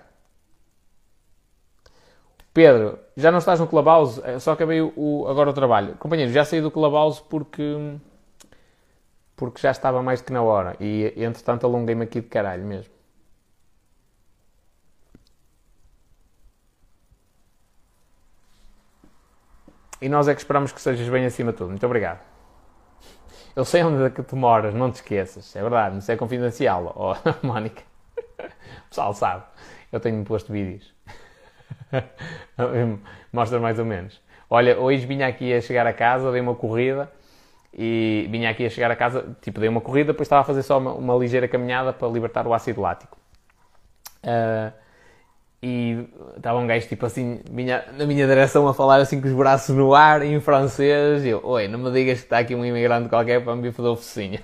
[2.52, 4.20] Pedro, já não estás no Clubhouse?
[4.24, 5.96] É, só acabei o, agora o trabalho.
[5.96, 7.98] Companheiro, já saí do Clubhouse porque.
[9.36, 10.76] porque já estava mais que na hora.
[10.80, 12.92] E entretanto alonguei-me aqui de caralho mesmo.
[20.00, 21.70] E nós é que esperamos que sejas bem acima de tudo.
[21.70, 22.33] Muito obrigado.
[23.56, 25.54] Eu sei onde é que tu moras, não te esqueças.
[25.54, 27.14] É verdade, isso é confidencial, oh,
[27.46, 27.82] Mónica.
[28.38, 29.44] O pessoal sabe.
[29.92, 30.92] Eu tenho posto vídeos.
[33.32, 34.20] Mostra mais ou menos.
[34.50, 37.10] Olha, hoje vinha aqui a chegar a casa, dei uma corrida
[37.72, 40.62] e vinha aqui a chegar a casa, tipo, dei uma corrida, depois estava a fazer
[40.62, 43.16] só uma, uma ligeira caminhada para libertar o ácido lático.
[44.22, 44.72] Uh,
[45.66, 46.06] e
[46.36, 49.74] estava um gajo tipo assim minha, na minha direção a falar assim com os braços
[49.74, 53.08] no ar em francês e eu, oi, não me digas que está aqui um imigrante
[53.08, 54.40] qualquer para me da oficina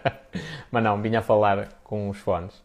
[0.72, 2.64] mas não, vinha a falar com os fones.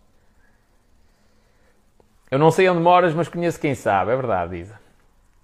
[2.31, 4.79] Eu não sei onde moras mas conheço quem sabe, é verdade Isa.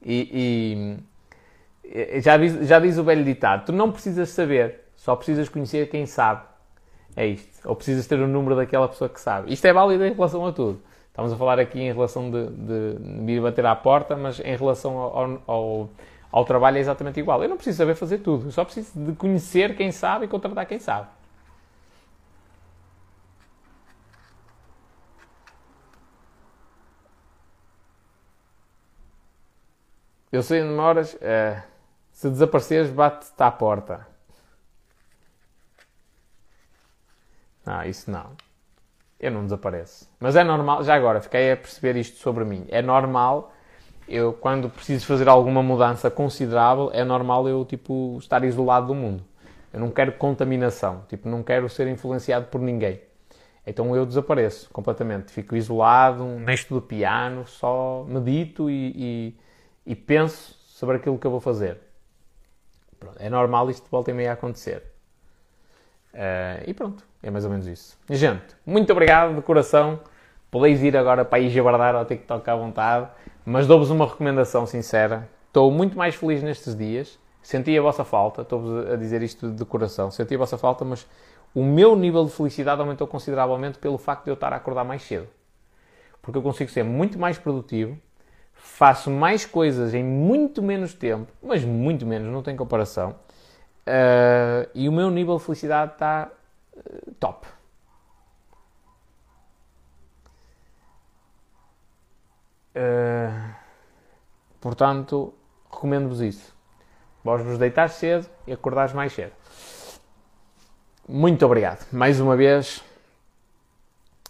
[0.01, 0.97] E,
[1.83, 5.89] e já, diz, já diz o velho ditado tu não precisas saber, só precisas conhecer
[5.89, 6.43] quem sabe.
[7.17, 9.51] É isto, ou precisas ter o número daquela pessoa que sabe.
[9.51, 10.81] Isto é válido em relação a tudo
[11.15, 14.97] Estamos a falar aqui em relação de, de vir bater à porta, mas em relação
[14.97, 15.89] ao, ao,
[16.29, 17.41] ao, trabalho é exatamente igual.
[17.41, 20.65] Eu não preciso saber fazer tudo, eu só preciso de conhecer quem sabe e contratar
[20.65, 21.07] quem sabe.
[30.29, 31.63] Eu sei onde moras, é,
[32.11, 34.05] se desapareceres, bate-te à porta.
[37.65, 38.44] Ah, isso não
[39.25, 40.09] eu não desapareço.
[40.19, 42.65] Mas é normal, já agora, fiquei a perceber isto sobre mim.
[42.69, 43.51] É normal,
[44.07, 49.23] eu quando preciso fazer alguma mudança considerável, é normal eu, tipo, estar isolado do mundo.
[49.73, 53.01] Eu não quero contaminação, tipo, não quero ser influenciado por ninguém.
[53.67, 60.55] Então eu desapareço completamente, fico isolado, neste do piano, só medito e, e, e, penso
[60.67, 61.79] sobre aquilo que eu vou fazer.
[62.99, 64.94] Pronto, é normal isto volta e meia acontecer.
[66.15, 67.97] Uh, e pronto, é mais ou menos isso.
[68.09, 69.99] Gente, muito obrigado de coração.
[70.49, 73.09] Podeis ir agora para aí jabardar ao TikTok à vontade,
[73.45, 75.27] mas dou-vos uma recomendação sincera.
[75.47, 77.19] Estou muito mais feliz nestes dias.
[77.43, 80.09] Senti a vossa falta, estou-vos a dizer isto de coração.
[80.09, 81.05] Senti a vossa falta, mas
[81.53, 85.03] o meu nível de felicidade aumentou consideravelmente pelo facto de eu estar a acordar mais
[85.03, 85.27] cedo.
[86.21, 87.97] Porque eu consigo ser muito mais produtivo,
[88.53, 93.15] faço mais coisas em muito menos tempo, mas muito menos, não tem comparação
[93.87, 96.31] Uh, e o meu nível de felicidade está
[96.75, 97.47] uh, top.
[102.75, 103.53] Uh,
[104.59, 105.33] portanto,
[105.71, 106.55] recomendo-vos isso.
[107.23, 109.33] Vós vos deitar cedo e acordares mais cedo.
[111.07, 111.85] Muito obrigado.
[111.91, 112.83] Mais uma vez.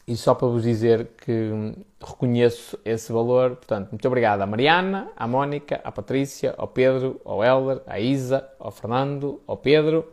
[0.08, 5.28] E só para vos dizer que reconheço esse valor, portanto, muito obrigado à Mariana, à
[5.28, 10.06] Mónica, à Patrícia, ao Pedro, ao Helder, à Isa, ao Fernando, ao Pedro,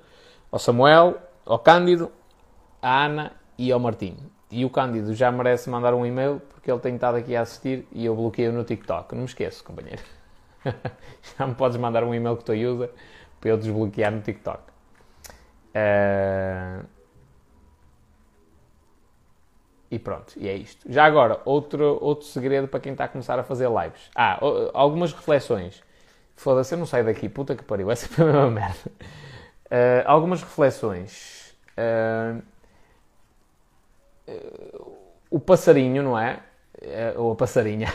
[0.51, 2.11] ao Samuel, ao Cândido,
[2.81, 4.17] à Ana e ao Martim.
[4.51, 7.87] E o Cândido já merece mandar um e-mail porque ele tem estado aqui a assistir
[7.93, 9.15] e eu bloqueio no TikTok.
[9.15, 10.03] Não me esqueço, companheiro.
[11.37, 12.91] já me podes mandar um e-mail que tu usa
[13.41, 14.63] para eu desbloquear no TikTok.
[15.75, 17.02] Uh...
[19.93, 20.91] E pronto, e é isto.
[20.91, 24.09] Já agora, outro, outro segredo para quem está a começar a fazer lives.
[24.17, 24.41] Ah,
[24.73, 25.83] algumas reflexões.
[26.35, 28.91] Foda-se, eu não saio daqui, puta que pariu, essa foi a mesma merda.
[29.67, 31.55] Uh, algumas reflexões.
[31.77, 32.43] Uh,
[35.31, 36.41] o passarinho, não é?
[37.15, 37.93] ou a passarinha.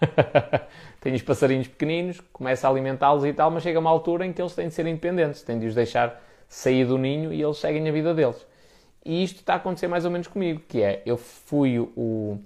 [0.98, 4.40] Tem os passarinhos pequeninos, começa a alimentá-los e tal, mas chega uma altura em que
[4.40, 7.86] eles têm de ser independentes, têm de os deixar sair do ninho e eles seguem
[7.86, 8.46] a vida deles.
[9.04, 12.38] E isto está a acontecer mais ou menos comigo, que é, eu fui o,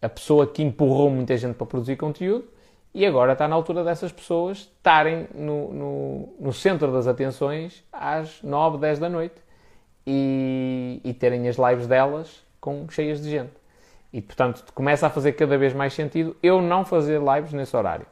[0.00, 2.48] a pessoa que empurrou muita gente para produzir conteúdo
[2.92, 8.42] e agora está na altura dessas pessoas estarem no, no, no centro das atenções às
[8.42, 9.36] 9, 10 da noite
[10.06, 13.52] e, e terem as lives delas com, cheias de gente.
[14.12, 18.06] E, portanto, começa a fazer cada vez mais sentido eu não fazer lives nesse horário.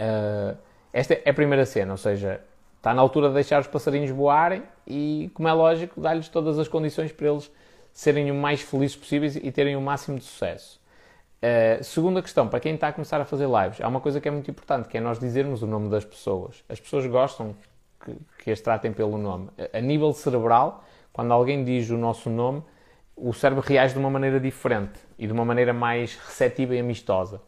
[0.00, 0.56] Uh,
[0.92, 2.40] esta é a primeira cena, ou seja,
[2.84, 6.68] Está na altura de deixar os passarinhos voarem e, como é lógico, dar-lhes todas as
[6.68, 7.50] condições para eles
[7.94, 10.78] serem o mais felizes possíveis e terem o máximo de sucesso.
[11.38, 14.28] Uh, segunda questão, para quem está a começar a fazer lives, há uma coisa que
[14.28, 16.62] é muito importante, que é nós dizermos o nome das pessoas.
[16.68, 17.56] As pessoas gostam
[18.04, 18.14] que,
[18.44, 19.48] que as tratem pelo nome.
[19.72, 22.62] A, a nível cerebral, quando alguém diz o nosso nome,
[23.16, 27.40] o cérebro reage de uma maneira diferente e de uma maneira mais receptiva e amistosa.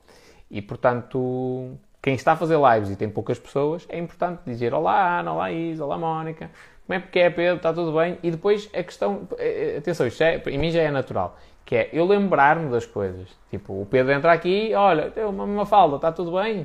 [0.51, 1.76] E, portanto,
[2.07, 5.51] quem está a fazer lives e tem poucas pessoas, é importante dizer Olá Ana, Olá
[5.51, 6.49] Isa, Olá Mónica,
[6.87, 8.17] como é que é Pedro, está tudo bem?
[8.23, 11.75] E depois a questão, eh, eh, atenção, isto é, em mim já é natural, que
[11.75, 13.29] é eu lembrar-me das coisas.
[13.51, 16.61] Tipo, o Pedro entra aqui, olha, tem uma, uma falda, está tudo bem?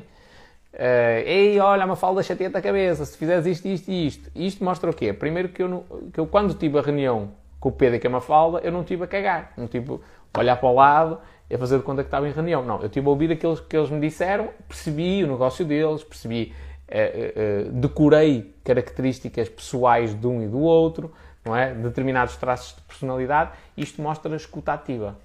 [0.76, 4.32] Uh, Ei, olha, uma falda chateia a cabeça, se fizeres isto, isto e isto.
[4.36, 5.12] Isto mostra o quê?
[5.12, 5.84] Primeiro que eu,
[6.14, 8.84] que eu quando tive a reunião com o Pedro e com a Mafalda, eu não
[8.84, 9.54] tive a cagar.
[9.58, 10.00] Não tive
[10.36, 11.20] a olhar para o lado
[11.54, 12.64] a fazer de conta que estava em reunião.
[12.64, 16.54] Não, eu tive a ouvir aquilo que eles me disseram, percebi o negócio deles, percebi,
[16.88, 21.12] uh, uh, decorei características pessoais de um e do outro,
[21.44, 21.74] não é?
[21.74, 23.52] Determinados traços de personalidade.
[23.76, 25.18] Isto mostra a escuta ativa.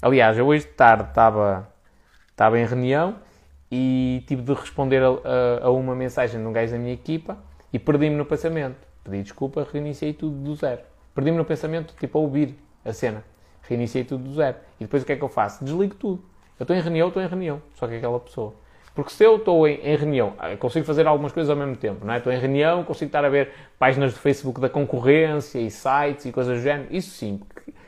[0.00, 1.68] Aliás, eu hoje de tarde estava,
[2.30, 3.16] estava em reunião
[3.70, 7.36] e tive de responder a, a, a uma mensagem de um gajo da minha equipa
[7.72, 8.76] e perdi-me no pensamento.
[9.04, 10.80] Pedi desculpa, reiniciei tudo do zero.
[11.14, 13.24] Perdi-me no pensamento, tipo, a ouvir a cena
[13.68, 14.56] reiniciei tudo do zero.
[14.80, 15.64] E depois o que é que eu faço?
[15.64, 16.22] Desligo tudo.
[16.58, 18.54] Eu estou em reunião, estou em reunião, só que aquela pessoa.
[18.94, 22.04] Porque se eu estou em, em, reunião, ah, consigo fazer algumas coisas ao mesmo tempo,
[22.04, 22.18] não é?
[22.18, 26.32] Estou em reunião, consigo estar a ver páginas do Facebook da concorrência e sites e
[26.32, 26.88] coisas do género.
[26.90, 27.40] Isso sim,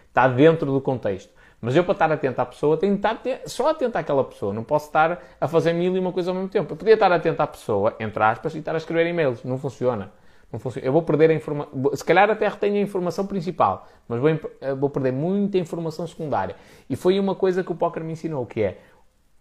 [0.08, 1.32] está dentro do contexto.
[1.60, 4.54] Mas eu, para estar atento à pessoa, tenho de estar só atento àquela pessoa.
[4.54, 6.72] Não posso estar a fazer mil e uma coisa ao mesmo tempo.
[6.72, 9.42] Eu podia estar atento à pessoa, entre aspas, e estar a escrever e-mails.
[9.42, 10.10] Não funciona.
[10.52, 10.86] Não funciona.
[10.86, 11.90] Eu vou perder a informação.
[11.94, 14.30] Se calhar até retenho a informação principal, mas vou,
[14.78, 16.56] vou, perder muita informação secundária.
[16.88, 18.78] E foi uma coisa que o póquer me ensinou, que é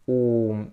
[0.08, 0.66] o,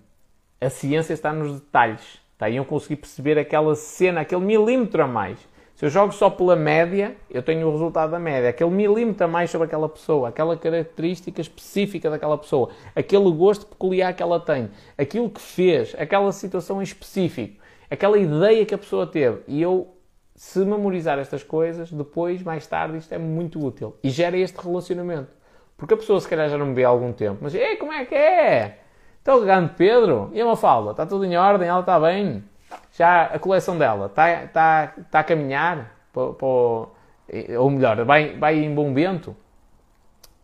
[0.61, 2.21] a ciência está nos detalhes.
[2.37, 2.51] Tá?
[2.51, 5.39] E eu consegui perceber aquela cena, aquele milímetro a mais.
[5.75, 8.49] Se eu jogo só pela média, eu tenho o resultado da média.
[8.49, 14.15] Aquele milímetro a mais sobre aquela pessoa, aquela característica específica daquela pessoa, aquele gosto peculiar
[14.15, 19.07] que ela tem, aquilo que fez, aquela situação em específico, aquela ideia que a pessoa
[19.07, 19.41] teve.
[19.47, 19.96] E eu
[20.37, 23.97] se memorizar estas coisas, depois, mais tarde, isto é muito útil.
[24.05, 25.31] E gera este relacionamento.
[25.79, 27.93] Porque a pessoa se calhar já não me vê há algum tempo, mas, ei, como
[27.93, 28.81] é que é?
[29.19, 30.31] Estou grande Pedro?
[30.35, 30.91] E a Mafalda?
[30.91, 31.67] Está tudo em ordem?
[31.67, 32.45] Ela está bem?
[32.93, 35.97] Já a coleção dela está, está, está a caminhar?
[36.13, 39.35] Para, para, ou melhor, vai, vai em bom vento?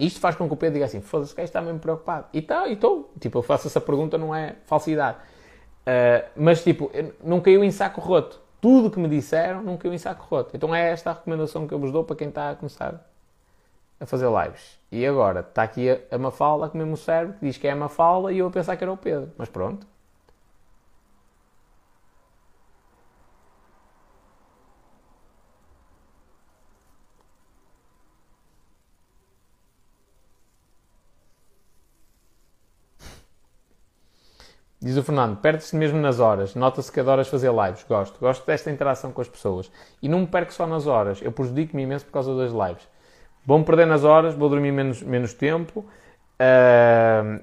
[0.00, 2.26] Isto faz com que o Pedro diga assim, foda-se, o gajo está mesmo preocupado.
[2.32, 3.12] E e estou.
[3.20, 5.18] Tipo, eu faço essa pergunta, não é falsidade.
[5.82, 6.90] Uh, mas, tipo,
[7.22, 10.56] não caiu em saco roto tudo que me disseram não caiu em saco roto.
[10.56, 13.04] Então é esta a recomendação que eu vos dou para quem está a começar
[13.98, 14.78] a fazer lives.
[14.90, 17.76] E agora, está aqui a Mafalda a comer-me o cérebro, que diz que é a
[17.76, 19.32] Mafalda e eu a pensar que era o Pedro.
[19.36, 19.84] Mas pronto.
[34.82, 36.56] Diz o Fernando, perde-se mesmo nas horas.
[36.56, 37.84] Nota-se que adoras fazer lives.
[37.84, 38.18] Gosto.
[38.18, 39.70] Gosto desta interação com as pessoas.
[40.02, 41.22] E não me perco só nas horas.
[41.22, 42.88] Eu prejudico-me imenso por causa das lives.
[43.46, 45.80] Vou-me perder nas horas, vou dormir menos, menos tempo.
[46.40, 47.40] Uh,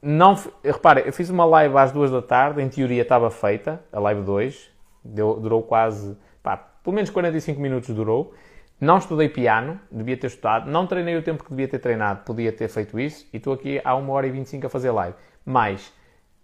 [0.00, 4.00] não, repara, eu fiz uma live às duas da tarde, em teoria estava feita, a
[4.00, 4.70] live 2.
[5.04, 8.32] Deu, durou quase, pá, pelo menos 45 minutos durou.
[8.80, 10.70] Não estudei piano, devia ter estudado.
[10.70, 13.26] Não treinei o tempo que devia ter treinado, podia ter feito isso.
[13.34, 15.14] E estou aqui há 1 hora e 25 a fazer live.
[15.44, 15.92] Mas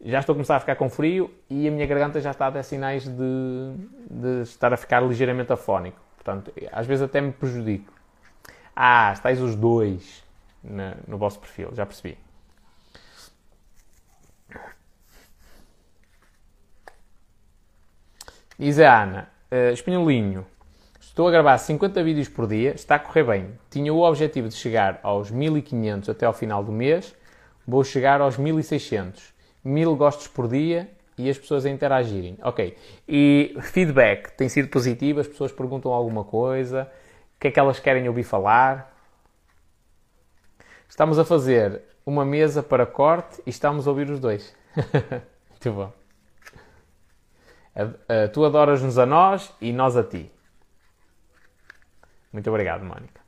[0.00, 2.50] já estou a começar a ficar com frio e a minha garganta já está a
[2.50, 3.74] dar sinais de,
[4.10, 6.00] de estar a ficar ligeiramente afónico.
[6.16, 7.92] Portanto, às vezes até me prejudico.
[8.74, 10.22] Ah, estáis os dois
[10.62, 12.18] no, no vosso perfil, já percebi.
[18.58, 20.46] Diz a Ana, uh, Espinholinho,
[20.98, 23.58] estou a gravar 50 vídeos por dia, está a correr bem.
[23.70, 27.14] Tinha o objetivo de chegar aos 1500 até ao final do mês,
[27.66, 29.35] vou chegar aos 1600.
[29.66, 30.88] 1000 gostos por dia
[31.18, 32.38] e as pessoas a interagirem.
[32.42, 32.76] Ok.
[33.08, 36.90] E feedback tem sido positivo, as pessoas perguntam alguma coisa,
[37.36, 38.94] o que é que elas querem ouvir falar.
[40.88, 44.54] Estamos a fazer uma mesa para corte e estamos a ouvir os dois.
[45.50, 45.92] Muito bom.
[48.32, 50.30] Tu adoras-nos a nós e nós a ti.
[52.32, 53.20] Muito obrigado, Mónica.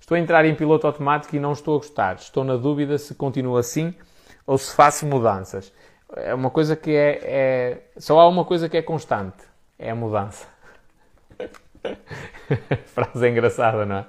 [0.00, 2.16] Estou a entrar em piloto automático e não estou a gostar.
[2.16, 3.94] Estou na dúvida se continuo assim
[4.46, 5.72] ou se faço mudanças.
[6.14, 7.82] É uma coisa que é, é...
[7.96, 9.42] Só há uma coisa que é constante.
[9.78, 10.46] É a mudança.
[12.86, 14.06] Frase engraçada, não é?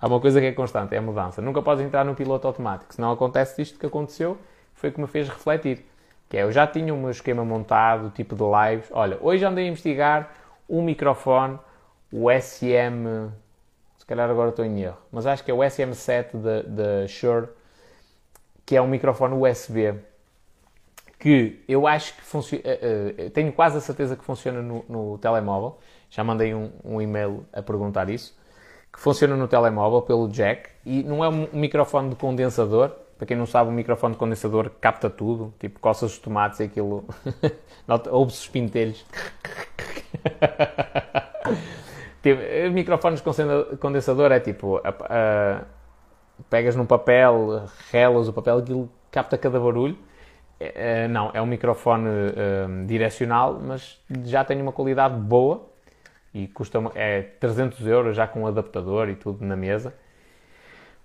[0.00, 1.42] Há uma coisa que é constante, é a mudança.
[1.42, 2.94] Nunca podes entrar no piloto automático.
[2.94, 4.38] Se não acontece isto que aconteceu,
[4.74, 5.84] foi o que me fez refletir.
[6.28, 8.88] Que é, eu já tinha o meu esquema montado, tipo de lives.
[8.92, 10.34] Olha, hoje andei a investigar
[10.68, 11.58] um microfone,
[12.12, 13.30] o SM...
[13.96, 14.96] Se calhar agora estou em erro.
[15.10, 17.48] Mas acho que é o SM7 da Shure,
[18.68, 19.94] que é um microfone USB.
[21.18, 22.64] Que eu acho que funciona...
[22.66, 25.78] Uh, uh, tenho quase a certeza que funciona no, no telemóvel.
[26.10, 28.38] Já mandei um, um e-mail a perguntar isso.
[28.92, 30.68] Que funciona no telemóvel pelo jack.
[30.84, 34.70] E não é um microfone de condensador para quem não sabe, o microfone de condensador
[34.80, 37.04] capta tudo, tipo coças os tomates e aquilo.
[38.12, 39.04] Ouve-se os pintelhos.
[42.22, 42.40] tipo,
[42.70, 44.76] microfones de condensador é tipo.
[44.76, 45.77] Uh,
[46.48, 49.98] pegas num papel, relas o papel, aquilo capta cada barulho.
[50.60, 52.08] Uh, não, é um microfone
[52.86, 55.68] direcional, mas já tem uma qualidade boa
[56.34, 59.94] e custa é 300 euros já com adaptador e tudo na mesa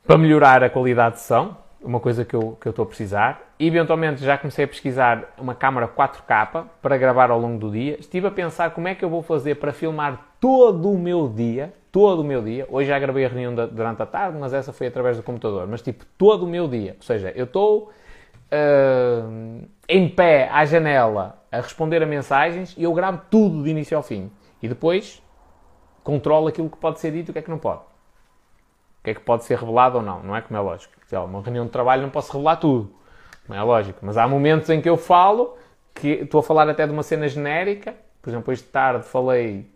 [0.05, 3.53] para melhorar a qualidade de som uma coisa que eu, que eu estou a precisar.
[3.59, 7.99] E, eventualmente já comecei a pesquisar uma câmera 4K para gravar ao longo do dia.
[7.99, 11.73] Estive a pensar como é que eu vou fazer para filmar todo o meu dia,
[11.91, 12.65] todo o meu dia.
[12.69, 15.67] Hoje já gravei a reunião da, durante a tarde, mas essa foi através do computador.
[15.67, 16.95] Mas tipo, todo o meu dia.
[16.97, 17.91] Ou seja, eu estou
[18.51, 23.95] uh, em pé à janela a responder a mensagens e eu gravo tudo de início
[23.97, 24.31] ao fim.
[24.61, 25.21] E depois
[26.03, 27.92] controlo aquilo que pode ser dito e o que é que não pode.
[29.03, 31.19] O que é que pode ser revelado ou não, não é como é lógico sei
[31.19, 32.91] lá, uma reunião de trabalho não posso revelar tudo.
[33.47, 33.99] Não é lógico.
[34.01, 35.55] Mas há momentos em que eu falo,
[35.93, 37.93] que estou a falar até de uma cena genérica.
[38.19, 39.69] Por exemplo, hoje de tarde falei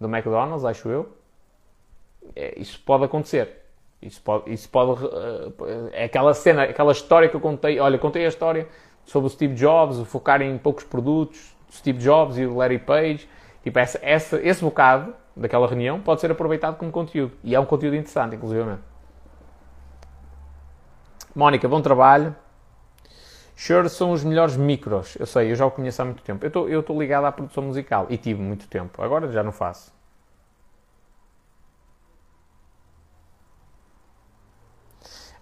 [0.00, 1.12] do McDonald's, acho eu.
[2.34, 3.62] É, isso pode acontecer.
[4.00, 5.02] Isso pode, isso pode.
[5.92, 7.78] É aquela cena, aquela história que eu contei.
[7.78, 8.66] Olha, contei a história
[9.04, 13.28] sobre o Steve Jobs, o focar em poucos produtos, Steve Jobs e o Larry Page.
[13.62, 17.32] Tipo, essa, essa, esse bocado daquela reunião pode ser aproveitado como conteúdo.
[17.42, 18.78] E é um conteúdo interessante, inclusive.
[21.34, 22.34] Mónica, bom trabalho.
[23.56, 25.16] Shure são os melhores micros.
[25.16, 26.44] Eu sei, eu já o conheço há muito tempo.
[26.44, 29.02] Eu estou ligado à produção musical e tive muito tempo.
[29.02, 29.92] Agora já não faço.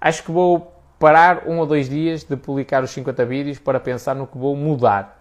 [0.00, 4.14] Acho que vou parar um ou dois dias de publicar os 50 vídeos para pensar
[4.14, 5.19] no que vou mudar.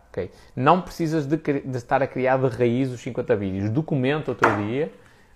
[0.55, 3.69] Não precisas de, de estar a criar de raiz os 50 vídeos.
[3.69, 4.91] Documenta o teu dia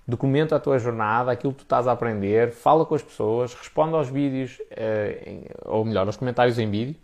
[0.07, 3.95] documenta a tua jornada, aquilo que tu estás a aprender, fala com as pessoas, responde
[3.95, 6.95] aos vídeos, eh, ou melhor, aos comentários em vídeo.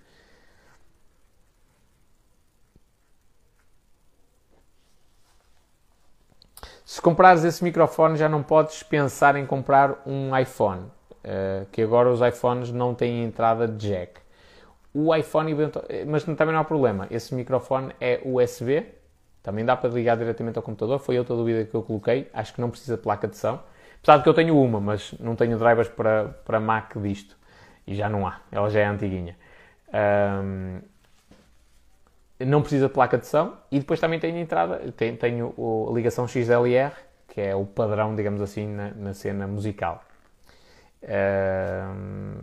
[6.84, 10.88] Se comprares esse microfone, já não podes pensar em comprar um iPhone,
[11.24, 14.20] eh, que agora os iPhones não têm entrada de jack.
[14.94, 15.56] O iPhone,
[16.08, 18.86] mas também não há problema, esse microfone é USB,
[19.42, 22.30] também dá para ligar diretamente ao computador, foi outra dúvida que eu coloquei.
[22.34, 23.60] Acho que não precisa de placa de som.
[24.02, 27.38] Apesar de que eu tenho uma, mas não tenho drivers para, para Mac disto.
[27.88, 29.36] E já não há, ela já é antiguinha.
[30.44, 30.82] Um,
[32.46, 33.58] não precisa de placa de som.
[33.72, 36.94] E depois também tenho entrada, tenho, tenho a ligação XLR,
[37.28, 40.04] que é o padrão, digamos assim, na, na cena musical.
[41.04, 42.36] Um,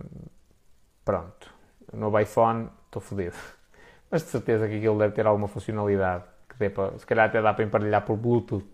[1.05, 1.55] pronto.
[1.93, 3.37] No novo iPhone, estou fodido.
[4.11, 7.43] Mas de certeza que aquilo deve ter alguma funcionalidade que dê para, se calhar até
[7.43, 8.64] dá para emparelhar por Bluetooth.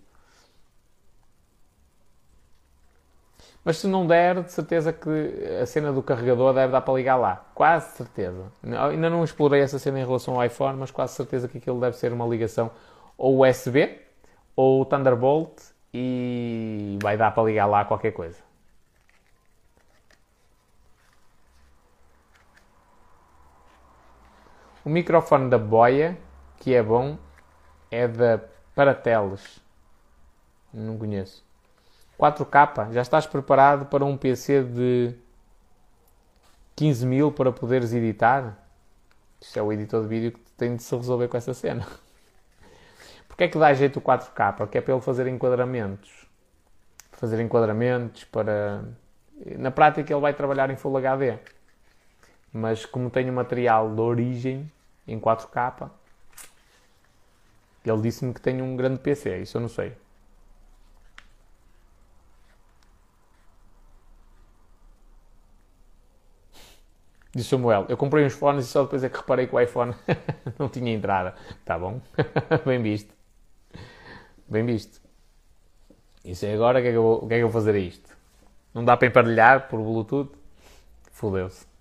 [3.65, 5.09] Mas se não der, de certeza que
[5.61, 7.47] a cena do carregador deve dar para ligar lá.
[7.55, 8.53] Quase certeza.
[8.91, 11.97] Ainda não explorei essa cena em relação ao iPhone, mas quase certeza que aquilo deve
[11.97, 12.71] ser uma ligação
[13.17, 14.01] ou USB
[14.57, 15.61] ou Thunderbolt
[15.95, 18.52] e vai dar para ligar lá qualquer coisa.
[24.85, 26.19] O microfone da Boia,
[26.59, 27.17] que é bom,
[27.89, 28.41] é da
[28.75, 29.61] Parateles.
[30.75, 31.45] Não conheço.
[32.19, 35.15] 4K, já estás preparado para um PC de
[36.75, 38.59] 15 mil para poderes editar?
[39.41, 41.87] Isto é o editor de vídeo que tem de se resolver com essa cena.
[43.29, 44.55] Porquê é que dá jeito o 4K?
[44.57, 46.27] Porque é para ele fazer enquadramentos.
[47.13, 48.83] Fazer enquadramentos para...
[49.59, 51.39] Na prática ele vai trabalhar em Full HD.
[52.53, 54.71] Mas como tem o material de origem
[55.07, 55.91] em 4K,
[57.85, 59.39] ele disse-me que tem um grande PC.
[59.39, 59.95] Isso eu não sei.
[67.35, 69.95] Diz Samuel, eu comprei uns fones e só depois é que reparei que o iPhone
[70.59, 71.35] não tinha entrada.
[71.65, 72.01] Tá bom?
[72.67, 73.15] Bem visto.
[74.47, 75.01] Bem visto.
[76.23, 77.75] Isso é agora, o que é que eu vou, que é que eu vou fazer
[77.75, 78.15] a isto?
[78.75, 80.31] Não dá para emparelhar por Bluetooth?
[81.11, 81.72] Fudeu-se.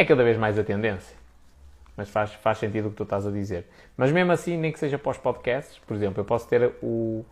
[0.00, 1.14] É cada vez mais a tendência.
[1.94, 3.66] Mas faz, faz sentido o que tu estás a dizer.
[3.98, 7.22] Mas mesmo assim, nem que seja para os podcasts, por exemplo, eu posso ter o,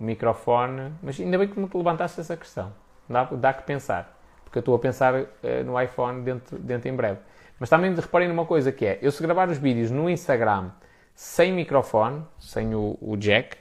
[0.00, 2.72] o microfone, mas ainda bem que me levantaste essa questão.
[3.06, 5.26] Dá, dá que pensar porque eu estou a pensar uh,
[5.66, 7.18] no iPhone dentro, dentro em breve.
[7.60, 10.70] Mas também reparem numa coisa que é, eu se gravar os vídeos no Instagram
[11.14, 13.58] sem microfone, sem o, o jack,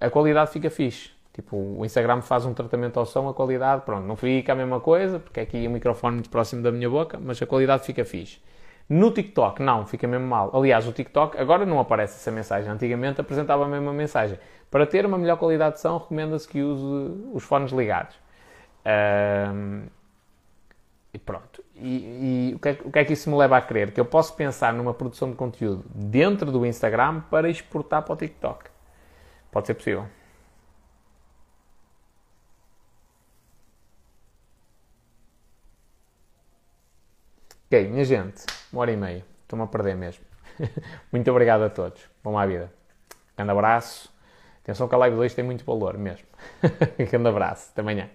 [0.00, 1.10] a qualidade fica fixe.
[1.38, 4.80] Tipo, o Instagram faz um tratamento ao som, a qualidade, pronto, não fica a mesma
[4.80, 8.40] coisa, porque aqui o microfone muito próximo da minha boca, mas a qualidade fica fixe.
[8.88, 10.50] No TikTok, não, fica mesmo mal.
[10.52, 12.68] Aliás, o TikTok, agora não aparece essa mensagem.
[12.68, 14.36] Antigamente apresentava a mesma mensagem.
[14.68, 18.16] Para ter uma melhor qualidade de som, recomenda-se que use os fones ligados.
[19.54, 19.82] Um,
[21.14, 21.62] e pronto.
[21.76, 23.92] E, e o, que é, o, que é, que isso me leva a crer?
[23.92, 28.16] Que eu posso pensar numa produção de conteúdo dentro do Instagram para exportar para o
[28.16, 28.64] TikTok.
[29.52, 30.17] Pode ser possível.
[37.70, 39.22] Ok, minha gente, uma hora e meia.
[39.42, 40.24] Estou-me a perder mesmo.
[41.12, 42.00] muito obrigado a todos.
[42.24, 42.72] Vamos à vida.
[43.36, 44.10] Grande abraço.
[44.62, 46.26] Atenção que a live 2 tem muito valor mesmo.
[47.10, 47.68] Grande abraço.
[47.70, 48.08] Até amanhã.